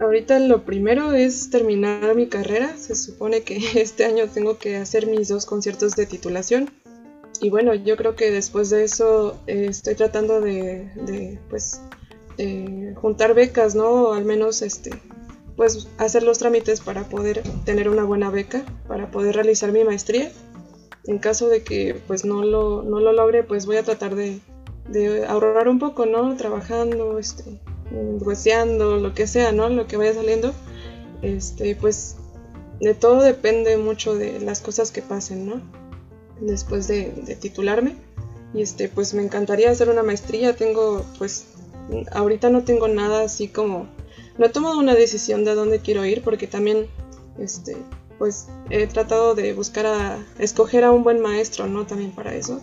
Ahorita 0.00 0.38
lo 0.38 0.64
primero 0.64 1.12
es 1.12 1.50
terminar 1.50 2.14
mi 2.14 2.28
carrera. 2.28 2.76
Se 2.76 2.94
supone 2.94 3.42
que 3.42 3.56
este 3.80 4.04
año 4.04 4.28
tengo 4.28 4.58
que 4.58 4.76
hacer 4.76 5.06
mis 5.06 5.28
dos 5.28 5.46
conciertos 5.46 5.96
de 5.96 6.06
titulación. 6.06 6.70
Y 7.40 7.50
bueno, 7.50 7.74
yo 7.74 7.96
creo 7.96 8.16
que 8.16 8.30
después 8.30 8.70
de 8.70 8.84
eso 8.84 9.38
eh, 9.46 9.66
estoy 9.68 9.94
tratando 9.94 10.40
de, 10.40 11.38
pues, 11.48 11.80
juntar 12.96 13.34
becas, 13.34 13.74
¿no? 13.74 14.12
al 14.12 14.24
menos 14.24 14.62
este, 14.62 14.90
pues 15.56 15.88
hacer 15.98 16.22
los 16.22 16.38
trámites 16.38 16.80
para 16.80 17.02
poder 17.04 17.42
tener 17.64 17.88
una 17.88 18.04
buena 18.04 18.30
beca, 18.30 18.64
para 18.86 19.10
poder 19.10 19.34
realizar 19.34 19.72
mi 19.72 19.84
maestría. 19.84 20.30
En 21.04 21.18
caso 21.18 21.48
de 21.48 21.62
que 21.62 22.00
pues 22.06 22.24
no 22.24 22.44
lo, 22.44 22.82
no 22.82 23.00
lo 23.00 23.12
logre, 23.12 23.42
pues 23.42 23.66
voy 23.66 23.76
a 23.76 23.82
tratar 23.82 24.14
de, 24.14 24.40
de 24.88 25.26
ahorrar 25.26 25.68
un 25.68 25.78
poco, 25.78 26.06
¿no? 26.06 26.36
Trabajando, 26.36 27.18
este, 27.18 27.60
hueseando, 27.90 28.98
lo 28.98 29.14
que 29.14 29.26
sea, 29.26 29.52
¿no? 29.52 29.68
Lo 29.68 29.86
que 29.86 29.96
vaya 29.96 30.14
saliendo. 30.14 30.52
Este, 31.22 31.74
pues 31.74 32.16
de 32.80 32.94
todo 32.94 33.22
depende 33.22 33.76
mucho 33.76 34.14
de 34.14 34.40
las 34.40 34.60
cosas 34.60 34.92
que 34.92 35.02
pasen, 35.02 35.46
¿no? 35.46 35.60
Después 36.40 36.86
de, 36.86 37.10
titularme. 37.40 37.96
Y 38.54 38.62
este, 38.62 38.88
pues 38.88 39.14
me 39.14 39.22
encantaría 39.22 39.70
hacer 39.70 39.88
una 39.88 40.02
maestría. 40.02 40.54
Tengo, 40.54 41.04
pues, 41.18 41.46
ahorita 42.12 42.50
no 42.50 42.64
tengo 42.64 42.88
nada 42.88 43.22
así 43.22 43.48
como. 43.48 43.88
No 44.38 44.46
he 44.46 44.50
tomado 44.50 44.78
una 44.78 44.94
decisión 44.94 45.44
de 45.44 45.50
a 45.50 45.54
dónde 45.54 45.80
quiero 45.80 46.04
ir 46.04 46.22
porque 46.22 46.46
también, 46.46 46.86
este, 47.38 47.76
pues 48.18 48.46
he 48.70 48.86
tratado 48.86 49.34
de 49.34 49.52
buscar 49.52 49.86
a. 49.86 50.18
escoger 50.38 50.84
a 50.84 50.92
un 50.92 51.02
buen 51.02 51.20
maestro, 51.20 51.66
¿no? 51.66 51.86
También 51.86 52.12
para 52.12 52.34
eso. 52.34 52.60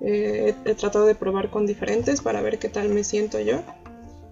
he 0.00 0.54
tratado 0.76 1.04
de 1.04 1.14
probar 1.14 1.50
con 1.50 1.66
diferentes 1.66 2.22
para 2.22 2.40
ver 2.40 2.58
qué 2.58 2.68
tal 2.68 2.88
me 2.88 3.04
siento 3.04 3.38
yo. 3.38 3.62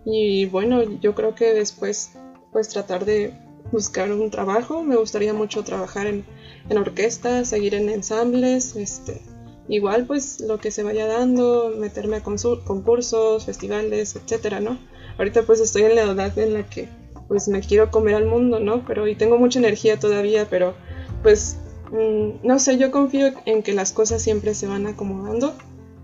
Y 0.05 0.47
bueno, 0.47 0.83
yo 0.83 1.15
creo 1.15 1.35
que 1.35 1.53
después 1.53 2.13
pues 2.53 2.69
tratar 2.69 3.05
de 3.05 3.33
buscar 3.73 4.11
un 4.13 4.31
trabajo. 4.31 4.83
Me 4.83 4.97
gustaría 4.97 5.33
mucho 5.33 5.63
trabajar 5.65 6.07
en, 6.07 6.25
en 6.69 6.79
orquesta, 6.79 7.45
seguir 7.45 7.75
en 7.75 7.89
ensambles, 7.89 8.77
este, 8.77 9.21
igual 9.69 10.07
pues 10.07 10.41
lo 10.41 10.59
que 10.59 10.71
se 10.71 10.83
vaya 10.83 11.07
dando, 11.07 11.73
meterme 11.77 12.17
a 12.17 12.23
concursos, 12.23 13.47
festivales, 13.47 14.17
etcétera, 14.17 14.61
¿no? 14.61 14.79
Ahorita 15.19 15.43
pues 15.43 15.61
estoy 15.61 15.83
en 15.83 15.95
la 15.95 16.03
edad 16.03 16.39
en 16.39 16.55
la 16.55 16.69
que 16.69 16.89
pues 17.29 17.47
me 17.49 17.61
quiero 17.61 17.91
comer 17.91 18.17
al 18.17 18.27
mundo, 18.27 18.59
¿no? 18.59 18.85
Pero 18.85 19.07
y 19.07 19.15
tengo 19.15 19.39
mucha 19.39 19.59
energía 19.59 19.99
todavía, 19.99 20.49
pero 20.51 20.75
pues 21.23 21.57
mm, 21.93 22.45
no 22.47 22.59
sé, 22.59 22.79
yo 22.79 22.91
confío 22.91 23.33
en 23.47 23.63
que 23.63 23.73
las 23.73 23.93
cosas 23.93 24.23
siempre 24.23 24.55
se 24.55 24.67
van 24.67 24.87
acomodando. 24.87 25.55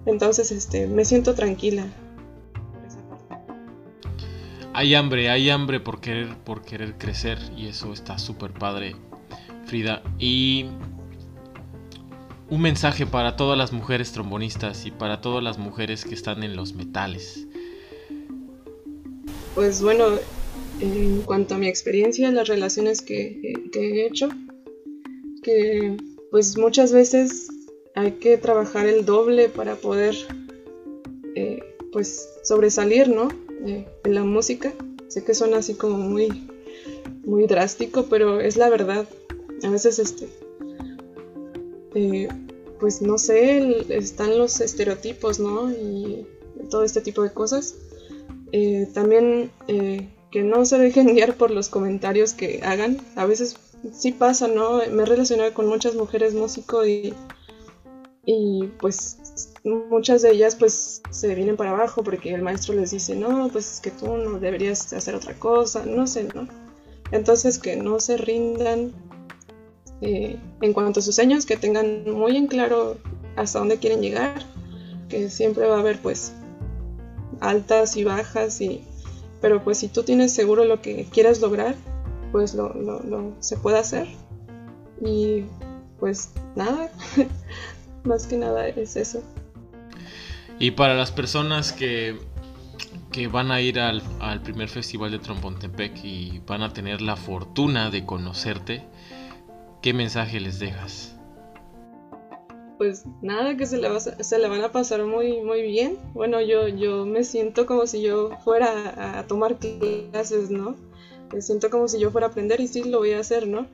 Entonces, 0.05 0.53
este, 0.53 0.87
me 0.87 1.05
siento 1.05 1.35
tranquila. 1.35 1.87
Hay 4.77 4.95
hambre, 4.95 5.31
hay 5.31 5.49
hambre 5.49 5.81
por 5.81 6.03
querer, 6.03 6.37
por 6.45 6.63
querer 6.63 6.99
crecer 6.99 7.39
y 7.57 7.67
eso 7.67 7.95
está 7.95 8.19
súper 8.19 8.53
padre, 8.53 8.95
Frida. 9.65 10.03
Y 10.19 10.67
un 12.51 12.61
mensaje 12.61 13.07
para 13.07 13.37
todas 13.37 13.57
las 13.57 13.73
mujeres 13.73 14.13
trombonistas 14.13 14.85
y 14.85 14.91
para 14.91 15.23
todas 15.23 15.43
las 15.43 15.57
mujeres 15.57 16.05
que 16.05 16.15
están 16.15 16.43
en 16.43 16.57
los 16.57 16.75
metales. 16.75 17.47
Pues 19.55 19.81
bueno, 19.81 20.09
en 20.81 21.23
cuanto 21.23 21.55
a 21.55 21.59
mi 21.59 21.69
experiencia, 21.69 22.31
las 22.31 22.47
relaciones 22.47 23.01
que, 23.01 23.41
he 23.73 24.07
hecho, 24.07 24.29
que 25.43 25.97
pues 26.31 26.59
muchas 26.59 26.93
veces 26.93 27.49
hay 27.95 28.13
que 28.13 28.37
trabajar 28.37 28.87
el 28.87 29.07
doble 29.07 29.49
para 29.49 29.77
poder 29.77 30.15
eh, 31.35 31.61
pues 31.93 32.29
sobresalir, 32.45 33.09
¿no? 33.09 33.46
En 33.65 33.87
la 34.15 34.25
música. 34.25 34.73
Sé 35.09 35.25
que 35.25 35.35
suena 35.35 35.59
así 35.59 35.75
como 35.75 35.97
muy, 35.99 36.49
muy 37.25 37.47
drástico, 37.47 38.07
pero 38.09 38.41
es 38.41 38.57
la 38.57 38.69
verdad. 38.69 39.07
A 39.63 39.71
veces, 39.71 39.99
este, 39.99 40.29
eh, 41.95 42.29
pues 42.79 43.01
no 43.01 43.19
sé, 43.19 43.87
están 43.95 44.39
los 44.39 44.61
estereotipos, 44.61 45.39
¿no? 45.39 45.71
Y 45.71 46.27
todo 46.71 46.85
este 46.85 47.01
tipo 47.01 47.23
de 47.23 47.33
cosas. 47.33 47.75
Eh, 48.53 48.89
también 48.93 49.51
eh, 49.69 50.09
que 50.31 50.43
no 50.43 50.65
se 50.65 50.79
dejen 50.79 51.07
guiar 51.15 51.35
por 51.37 51.51
los 51.51 51.69
comentarios 51.69 52.33
que 52.33 52.61
hagan. 52.63 52.99
A 53.17 53.27
veces 53.27 53.57
sí 53.93 54.13
pasa, 54.13 54.49
¿no? 54.49 54.81
Me 54.91 55.03
he 55.03 55.07
relacionado 55.07 55.53
con 55.55 55.67
muchas 55.67 55.95
mujeres 55.95 56.35
músicos 56.35 56.87
y, 56.87 57.15
y 58.25 58.71
pues 58.79 59.19
muchas 59.67 60.23
de 60.23 60.31
ellas 60.31 60.55
pues 60.55 61.03
se 61.11 61.35
vienen 61.35 61.57
para 61.57 61.71
abajo 61.71 62.05
porque 62.05 62.33
el 62.33 62.43
maestro 62.43 62.75
les 62.75 62.93
dice, 62.93 63.17
no, 63.17 63.49
pues 63.49 63.75
es 63.75 63.81
que 63.81 63.91
tú 63.91 64.17
no 64.17 64.39
deberías 64.39 64.93
hacer 64.93 65.15
otra 65.15 65.35
cosa, 65.35 65.85
no 65.85 66.07
sé, 66.07 66.25
¿no? 66.35 66.47
Entonces 67.11 67.59
que 67.59 67.77
no 67.77 67.99
se 67.99 68.17
rindan 68.17 68.93
eh, 70.01 70.39
en 70.61 70.73
cuanto 70.73 71.01
a 71.01 71.03
sus 71.03 71.17
sueños, 71.17 71.47
que 71.47 71.57
tengan 71.57 72.11
muy 72.11 72.37
en 72.37 72.47
claro 72.47 72.97
hasta 73.35 73.59
dónde 73.59 73.79
quieren 73.79 74.01
llegar, 74.01 74.43
que 75.09 75.31
siempre 75.31 75.67
va 75.67 75.77
a 75.77 75.81
haber 75.81 76.01
pues 76.01 76.33
altas 77.41 77.97
y 77.97 78.05
bajas, 78.05 78.61
y, 78.61 78.85
pero 79.41 79.63
pues 79.65 79.79
si 79.79 79.89
tú 79.89 80.03
tienes 80.05 80.33
seguro 80.33 80.65
lo 80.65 80.81
que 80.81 81.07
quieras 81.07 81.41
lograr, 81.41 81.75
pues 82.31 82.55
lo, 82.55 82.73
lo 82.73 83.33
se 83.41 83.57
puede 83.57 83.79
hacer. 83.79 84.07
Y 85.01 85.45
pues 85.99 86.31
nada, 86.55 86.91
más 88.05 88.27
que 88.27 88.37
nada 88.37 88.69
es 88.69 88.97
eso. 88.97 89.23
Y 90.59 90.71
para 90.71 90.95
las 90.95 91.13
personas 91.13 91.73
que, 91.73 92.19
van 93.31 93.51
a 93.51 93.61
ir 93.61 93.79
al, 93.79 94.03
primer 94.43 94.69
festival 94.69 95.11
de 95.11 95.19
Trompontepec 95.19 96.05
y 96.05 96.41
van 96.47 96.63
a 96.63 96.73
tener 96.73 97.03
la 97.03 97.17
fortuna 97.17 97.91
de 97.91 98.07
conocerte, 98.07 98.85
¿qué 99.83 99.93
mensaje 99.93 100.41
les 100.41 100.59
dejas? 100.59 101.15
Pues 102.79 103.05
nada, 103.23 103.57
que 103.57 103.67
se 103.67 103.79
le, 103.79 103.89
se 104.01 104.39
le 104.39 104.49
van 104.49 104.63
a 104.63 104.73
pasar 104.73 105.05
muy, 105.05 105.41
muy 105.43 105.63
bien. 105.63 105.99
Bueno, 106.13 106.41
yo, 106.41 106.69
yo 106.69 107.07
me 107.07 107.25
siento 107.25 107.67
como 107.67 107.87
si 107.87 108.03
yo 108.03 108.31
fuera 108.45 109.19
a 109.19 109.27
tomar 109.27 109.57
clases, 109.57 110.51
¿no? 110.51 110.77
Me 111.33 111.43
siento 111.43 111.71
como 111.71 111.89
si 111.89 111.99
yo 111.99 112.11
fuera 112.11 112.29
a 112.29 112.31
aprender 112.31 112.61
y 112.61 112.69
sí 112.69 112.85
lo 112.85 112.99
voy 112.99 113.13
a 113.13 113.21
hacer, 113.21 113.47
¿no? 113.47 113.67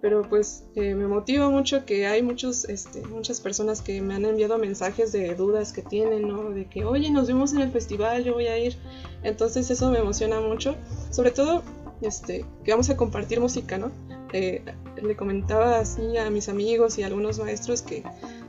Pero 0.00 0.22
pues 0.22 0.64
eh, 0.76 0.94
me 0.94 1.06
motiva 1.06 1.50
mucho 1.50 1.84
que 1.84 2.06
hay 2.06 2.22
muchos, 2.22 2.64
este, 2.64 3.02
muchas 3.06 3.40
personas 3.40 3.82
que 3.82 4.00
me 4.00 4.14
han 4.14 4.24
enviado 4.24 4.56
mensajes 4.58 5.12
de 5.12 5.34
dudas 5.34 5.72
que 5.72 5.82
tienen, 5.82 6.26
¿no? 6.26 6.50
De 6.50 6.66
que, 6.66 6.84
oye, 6.84 7.10
nos 7.10 7.28
vemos 7.28 7.52
en 7.52 7.60
el 7.60 7.70
festival, 7.70 8.24
yo 8.24 8.34
voy 8.34 8.46
a 8.46 8.58
ir. 8.58 8.76
Entonces 9.22 9.70
eso 9.70 9.90
me 9.90 9.98
emociona 9.98 10.40
mucho. 10.40 10.76
Sobre 11.10 11.32
todo, 11.32 11.62
este, 12.00 12.46
que 12.64 12.70
vamos 12.70 12.88
a 12.88 12.96
compartir 12.96 13.40
música, 13.40 13.76
¿no? 13.76 13.90
Eh, 14.32 14.62
le 15.02 15.16
comentaba 15.16 15.78
así 15.78 16.16
a 16.16 16.30
mis 16.30 16.48
amigos 16.48 16.98
y 16.98 17.02
a 17.02 17.06
algunos 17.06 17.38
maestros 17.38 17.82
que 17.82 18.04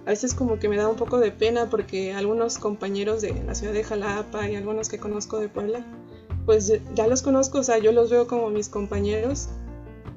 a 0.05 0.09
veces 0.09 0.33
como 0.33 0.59
que 0.59 0.69
me 0.69 0.77
da 0.77 0.87
un 0.87 0.95
poco 0.95 1.19
de 1.19 1.31
pena 1.31 1.69
porque 1.69 2.13
algunos 2.13 2.57
compañeros 2.59 3.21
de 3.21 3.33
la 3.45 3.55
ciudad 3.55 3.73
de 3.73 3.83
Jalapa 3.83 4.47
y 4.49 4.55
algunos 4.55 4.89
que 4.89 4.99
conozco 4.99 5.39
de 5.39 5.49
Puebla, 5.49 5.85
pues 6.45 6.71
ya 6.95 7.07
los 7.07 7.21
conozco, 7.21 7.59
o 7.59 7.63
sea, 7.63 7.77
yo 7.77 7.91
los 7.91 8.09
veo 8.09 8.27
como 8.27 8.49
mis 8.49 8.69
compañeros, 8.69 9.49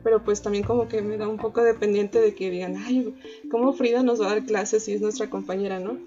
pero 0.05 0.23
pues 0.23 0.43
también 0.43 0.63
como 0.65 0.87
que 0.87 1.01
me 1.01 1.17
da 1.17 1.27
un 1.27 1.39
poco 1.39 1.63
dependiente 1.63 2.21
de 2.21 2.35
que 2.35 2.51
digan, 2.51 2.77
ay, 2.77 3.15
¿cómo 3.51 3.73
Frida 3.73 4.03
nos 4.03 4.21
va 4.21 4.27
a 4.27 4.35
dar 4.35 4.45
clases 4.45 4.85
si 4.85 4.93
es 4.93 5.01
nuestra 5.01 5.31
compañera, 5.31 5.81
no? 5.81 5.99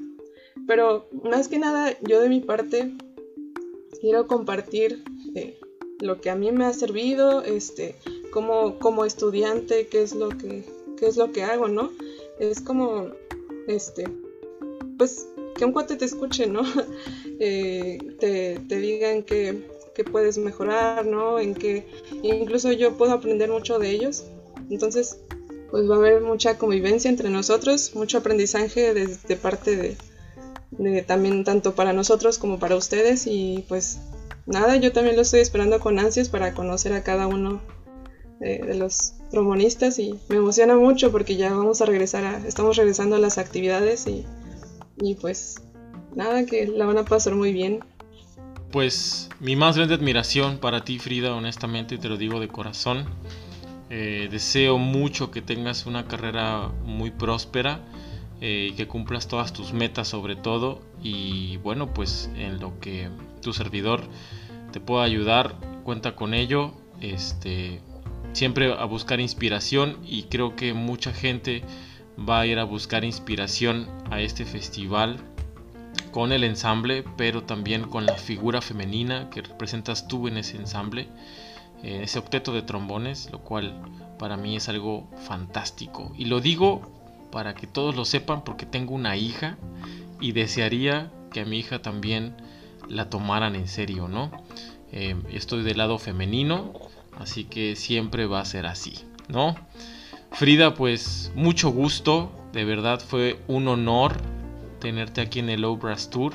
Pero 0.67 1.07
más 1.23 1.47
que 1.47 1.57
nada, 1.57 1.97
yo 2.01 2.21
de 2.21 2.29
mi 2.29 2.39
parte 2.39 2.93
quiero 3.99 4.27
compartir 4.27 5.03
eh, 5.33 5.59
lo 5.99 6.21
que 6.21 6.29
a 6.29 6.35
mí 6.35 6.51
me 6.51 6.65
ha 6.65 6.73
servido, 6.73 7.41
este, 7.41 7.95
como, 8.31 8.77
como 8.77 9.03
estudiante, 9.03 9.87
qué 9.87 10.03
es 10.03 10.13
lo 10.13 10.29
que, 10.29 10.63
qué 10.97 11.07
es 11.07 11.17
lo 11.17 11.31
que 11.31 11.43
hago, 11.43 11.67
¿no? 11.67 11.91
Es 12.39 12.61
como, 12.61 13.07
este, 13.67 14.07
pues, 14.99 15.27
que 15.55 15.65
un 15.65 15.71
cuate 15.71 15.95
te 15.95 16.05
escuche, 16.05 16.47
¿no? 16.47 16.61
Eh, 17.39 17.99
te, 18.19 18.59
te, 18.67 18.79
digan 18.79 19.21
que, 19.21 19.69
que, 19.97 20.03
puedes 20.03 20.37
mejorar, 20.37 21.05
¿no? 21.05 21.39
En 21.39 21.55
que 21.55 21.87
incluso 22.23 22.71
yo 22.71 22.97
puedo 22.97 23.13
aprender 23.13 23.49
mucho 23.49 23.79
de 23.79 23.89
ellos. 23.89 24.25
Entonces, 24.69 25.19
pues 25.71 25.89
va 25.89 25.95
a 25.95 25.97
haber 25.97 26.21
mucha 26.21 26.57
convivencia 26.57 27.09
entre 27.09 27.29
nosotros, 27.29 27.95
mucho 27.95 28.19
aprendizaje 28.19 28.93
de, 28.93 29.35
parte 29.35 29.75
de, 29.75 29.97
de, 30.71 31.01
también 31.01 31.43
tanto 31.43 31.75
para 31.75 31.93
nosotros 31.93 32.37
como 32.37 32.59
para 32.59 32.75
ustedes 32.75 33.27
y 33.27 33.65
pues 33.67 33.99
nada, 34.45 34.77
yo 34.77 34.93
también 34.93 35.15
lo 35.15 35.23
estoy 35.23 35.41
esperando 35.41 35.79
con 35.79 35.99
ansias 35.99 36.29
para 36.29 36.53
conocer 36.53 36.93
a 36.93 37.03
cada 37.03 37.27
uno 37.27 37.61
de, 38.39 38.75
los 38.75 39.13
trombonistas 39.29 39.99
y 39.99 40.19
me 40.29 40.37
emociona 40.37 40.75
mucho 40.77 41.11
porque 41.11 41.35
ya 41.35 41.53
vamos 41.53 41.81
a 41.81 41.85
regresar 41.85 42.23
a, 42.23 42.47
estamos 42.47 42.77
regresando 42.77 43.15
a 43.15 43.19
las 43.19 43.37
actividades 43.37 44.07
y, 44.07 44.25
y 44.97 45.15
pues 45.15 45.55
nada, 46.15 46.45
que 46.45 46.67
la 46.67 46.85
van 46.85 46.97
a 46.97 47.05
pasar 47.05 47.35
muy 47.35 47.53
bien. 47.53 47.79
Pues 48.77 49.27
mi 49.39 49.55
más 49.55 49.75
grande 49.75 49.95
admiración 49.95 50.59
para 50.59 50.83
ti 50.83 50.99
Frida, 50.99 51.33
honestamente 51.33 51.97
te 51.97 52.09
lo 52.09 52.15
digo 52.15 52.39
de 52.39 52.47
corazón. 52.47 53.07
Eh, 53.89 54.27
deseo 54.29 54.77
mucho 54.77 55.31
que 55.31 55.41
tengas 55.41 55.87
una 55.87 56.05
carrera 56.07 56.71
muy 56.85 57.09
próspera 57.09 57.79
eh, 58.39 58.69
y 58.69 58.75
que 58.75 58.87
cumplas 58.87 59.27
todas 59.27 59.51
tus 59.51 59.73
metas 59.73 60.07
sobre 60.09 60.35
todo 60.35 60.83
y 61.01 61.57
bueno 61.57 61.91
pues 61.91 62.29
en 62.35 62.59
lo 62.59 62.79
que 62.79 63.09
tu 63.41 63.51
servidor 63.51 64.03
te 64.71 64.79
pueda 64.79 65.05
ayudar 65.05 65.55
cuenta 65.83 66.15
con 66.15 66.35
ello 66.35 66.75
este 67.01 67.81
siempre 68.33 68.71
a 68.71 68.85
buscar 68.85 69.19
inspiración 69.19 69.97
y 70.05 70.25
creo 70.25 70.55
que 70.55 70.75
mucha 70.75 71.13
gente 71.13 71.63
va 72.29 72.41
a 72.41 72.45
ir 72.45 72.59
a 72.59 72.63
buscar 72.63 73.03
inspiración 73.03 73.89
a 74.11 74.21
este 74.21 74.45
festival 74.45 75.17
con 76.11 76.31
el 76.31 76.43
ensamble, 76.43 77.03
pero 77.17 77.43
también 77.43 77.83
con 77.83 78.05
la 78.05 78.15
figura 78.15 78.61
femenina 78.61 79.29
que 79.29 79.41
representas 79.41 80.07
tú 80.07 80.27
en 80.27 80.37
ese 80.37 80.57
ensamble, 80.57 81.07
en 81.83 82.01
ese 82.03 82.19
octeto 82.19 82.53
de 82.53 82.61
trombones, 82.61 83.29
lo 83.31 83.39
cual 83.39 83.79
para 84.17 84.37
mí 84.37 84.55
es 84.55 84.69
algo 84.69 85.07
fantástico. 85.25 86.13
Y 86.17 86.25
lo 86.25 86.39
digo 86.39 86.81
para 87.31 87.53
que 87.53 87.67
todos 87.67 87.95
lo 87.95 88.05
sepan 88.05 88.43
porque 88.43 88.65
tengo 88.65 88.95
una 88.95 89.15
hija 89.15 89.57
y 90.19 90.31
desearía 90.31 91.11
que 91.31 91.41
a 91.41 91.45
mi 91.45 91.59
hija 91.59 91.81
también 91.81 92.35
la 92.87 93.09
tomaran 93.09 93.55
en 93.55 93.67
serio, 93.67 94.07
¿no? 94.07 94.31
Eh, 94.91 95.15
estoy 95.31 95.63
del 95.63 95.77
lado 95.77 95.99
femenino, 95.99 96.73
Así 97.19 97.45
que 97.45 97.75
siempre 97.75 98.25
va 98.25 98.39
a 98.39 98.45
ser 98.45 98.65
así, 98.65 98.93
¿no? 99.27 99.55
Frida, 100.31 100.75
pues 100.75 101.31
mucho 101.35 101.69
gusto, 101.69 102.31
de 102.53 102.63
verdad 102.63 102.99
fue 102.99 103.39
un 103.47 103.67
honor 103.67 104.17
tenerte 104.79 105.21
aquí 105.21 105.39
en 105.39 105.49
el 105.49 105.65
Obras 105.65 106.09
Tour 106.09 106.33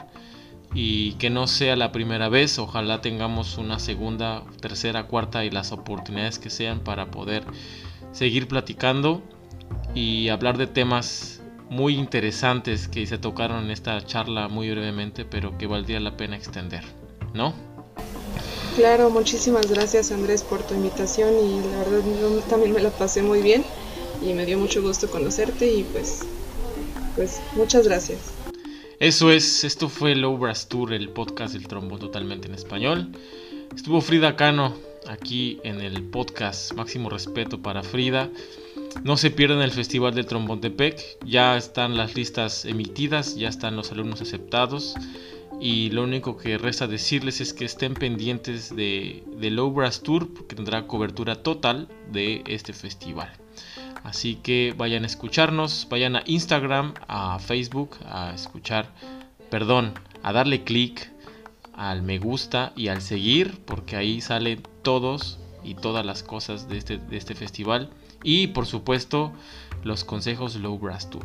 y 0.74 1.12
que 1.14 1.30
no 1.30 1.46
sea 1.46 1.76
la 1.76 1.92
primera 1.92 2.28
vez, 2.28 2.58
ojalá 2.58 3.00
tengamos 3.00 3.58
una 3.58 3.78
segunda, 3.78 4.44
tercera, 4.60 5.06
cuarta 5.06 5.44
y 5.44 5.50
las 5.50 5.72
oportunidades 5.72 6.38
que 6.38 6.50
sean 6.50 6.80
para 6.80 7.10
poder 7.10 7.44
seguir 8.12 8.48
platicando 8.48 9.22
y 9.94 10.28
hablar 10.28 10.56
de 10.58 10.66
temas 10.66 11.42
muy 11.68 11.94
interesantes 11.94 12.88
que 12.88 13.06
se 13.06 13.18
tocaron 13.18 13.64
en 13.64 13.70
esta 13.70 14.04
charla 14.04 14.48
muy 14.48 14.70
brevemente, 14.70 15.24
pero 15.24 15.56
que 15.56 15.66
valdría 15.66 16.00
la 16.00 16.16
pena 16.16 16.36
extender, 16.36 16.84
¿no? 17.34 17.54
Claro, 18.76 19.10
muchísimas 19.10 19.70
gracias 19.70 20.12
Andrés 20.12 20.42
por 20.42 20.62
tu 20.62 20.74
invitación 20.74 21.30
y 21.34 21.60
la 21.60 21.78
verdad 21.78 22.40
también 22.48 22.72
me 22.72 22.80
la 22.80 22.90
pasé 22.90 23.22
muy 23.22 23.42
bien 23.42 23.64
y 24.22 24.32
me 24.32 24.46
dio 24.46 24.58
mucho 24.58 24.82
gusto 24.82 25.10
conocerte 25.10 25.70
y 25.70 25.82
pues, 25.82 26.20
pues 27.16 27.40
muchas 27.54 27.86
gracias. 27.86 28.34
Eso 28.98 29.32
es, 29.32 29.64
esto 29.64 29.88
fue 29.88 30.12
el 30.12 30.24
Obras 30.24 30.68
Tour, 30.68 30.92
el 30.92 31.08
podcast 31.08 31.54
del 31.54 31.66
trombo 31.66 31.98
totalmente 31.98 32.46
en 32.46 32.54
español. 32.54 33.08
Estuvo 33.74 34.00
Frida 34.00 34.36
Cano 34.36 34.76
aquí 35.08 35.58
en 35.64 35.80
el 35.80 36.04
podcast, 36.04 36.72
máximo 36.74 37.10
respeto 37.10 37.60
para 37.60 37.82
Frida. 37.82 38.30
No 39.02 39.16
se 39.16 39.30
pierdan 39.30 39.62
el 39.62 39.72
Festival 39.72 40.14
del 40.14 40.26
Trombón 40.26 40.60
de 40.60 40.70
Pec, 40.70 41.00
ya 41.24 41.56
están 41.56 41.96
las 41.96 42.14
listas 42.14 42.64
emitidas, 42.64 43.34
ya 43.36 43.48
están 43.48 43.74
los 43.74 43.90
alumnos 43.90 44.20
aceptados 44.20 44.94
y 45.60 45.90
lo 45.90 46.04
único 46.04 46.36
que 46.36 46.58
resta 46.58 46.86
decirles 46.86 47.40
es 47.40 47.52
que 47.54 47.64
estén 47.64 47.94
pendientes 47.94 48.74
de, 48.74 49.24
de 49.38 49.50
Low 49.50 49.72
Brass 49.72 50.02
Tour 50.02 50.32
porque 50.32 50.54
tendrá 50.54 50.86
cobertura 50.86 51.42
total 51.42 51.88
de 52.10 52.42
este 52.46 52.72
festival. 52.72 53.32
Así 54.04 54.36
que 54.36 54.74
vayan 54.76 55.04
a 55.04 55.06
escucharnos, 55.06 55.86
vayan 55.88 56.16
a 56.16 56.22
Instagram, 56.26 56.94
a 57.08 57.38
Facebook, 57.38 57.96
a 58.04 58.32
escuchar, 58.34 58.88
perdón, 59.50 59.94
a 60.22 60.32
darle 60.32 60.64
clic 60.64 61.10
al 61.74 62.02
me 62.02 62.18
gusta 62.18 62.72
y 62.76 62.88
al 62.88 63.00
seguir 63.00 63.60
porque 63.64 63.96
ahí 63.96 64.20
salen 64.20 64.62
todos 64.82 65.38
y 65.64 65.74
todas 65.74 66.04
las 66.04 66.22
cosas 66.22 66.68
de 66.68 66.78
este, 66.78 67.00
este 67.10 67.34
festival 67.34 67.90
y 68.22 68.48
por 68.48 68.66
supuesto 68.66 69.32
los 69.82 70.04
consejos 70.04 70.56
Low 70.56 70.78
Brass 70.78 71.10
Tour. 71.10 71.24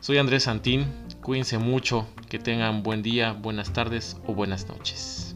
Soy 0.00 0.18
Andrés 0.18 0.44
Santín, 0.44 0.86
cuídense 1.22 1.58
mucho, 1.58 2.06
que 2.28 2.38
tengan 2.38 2.82
buen 2.82 3.02
día, 3.02 3.32
buenas 3.32 3.72
tardes 3.72 4.16
o 4.26 4.34
buenas 4.34 4.68
noches. 4.68 5.27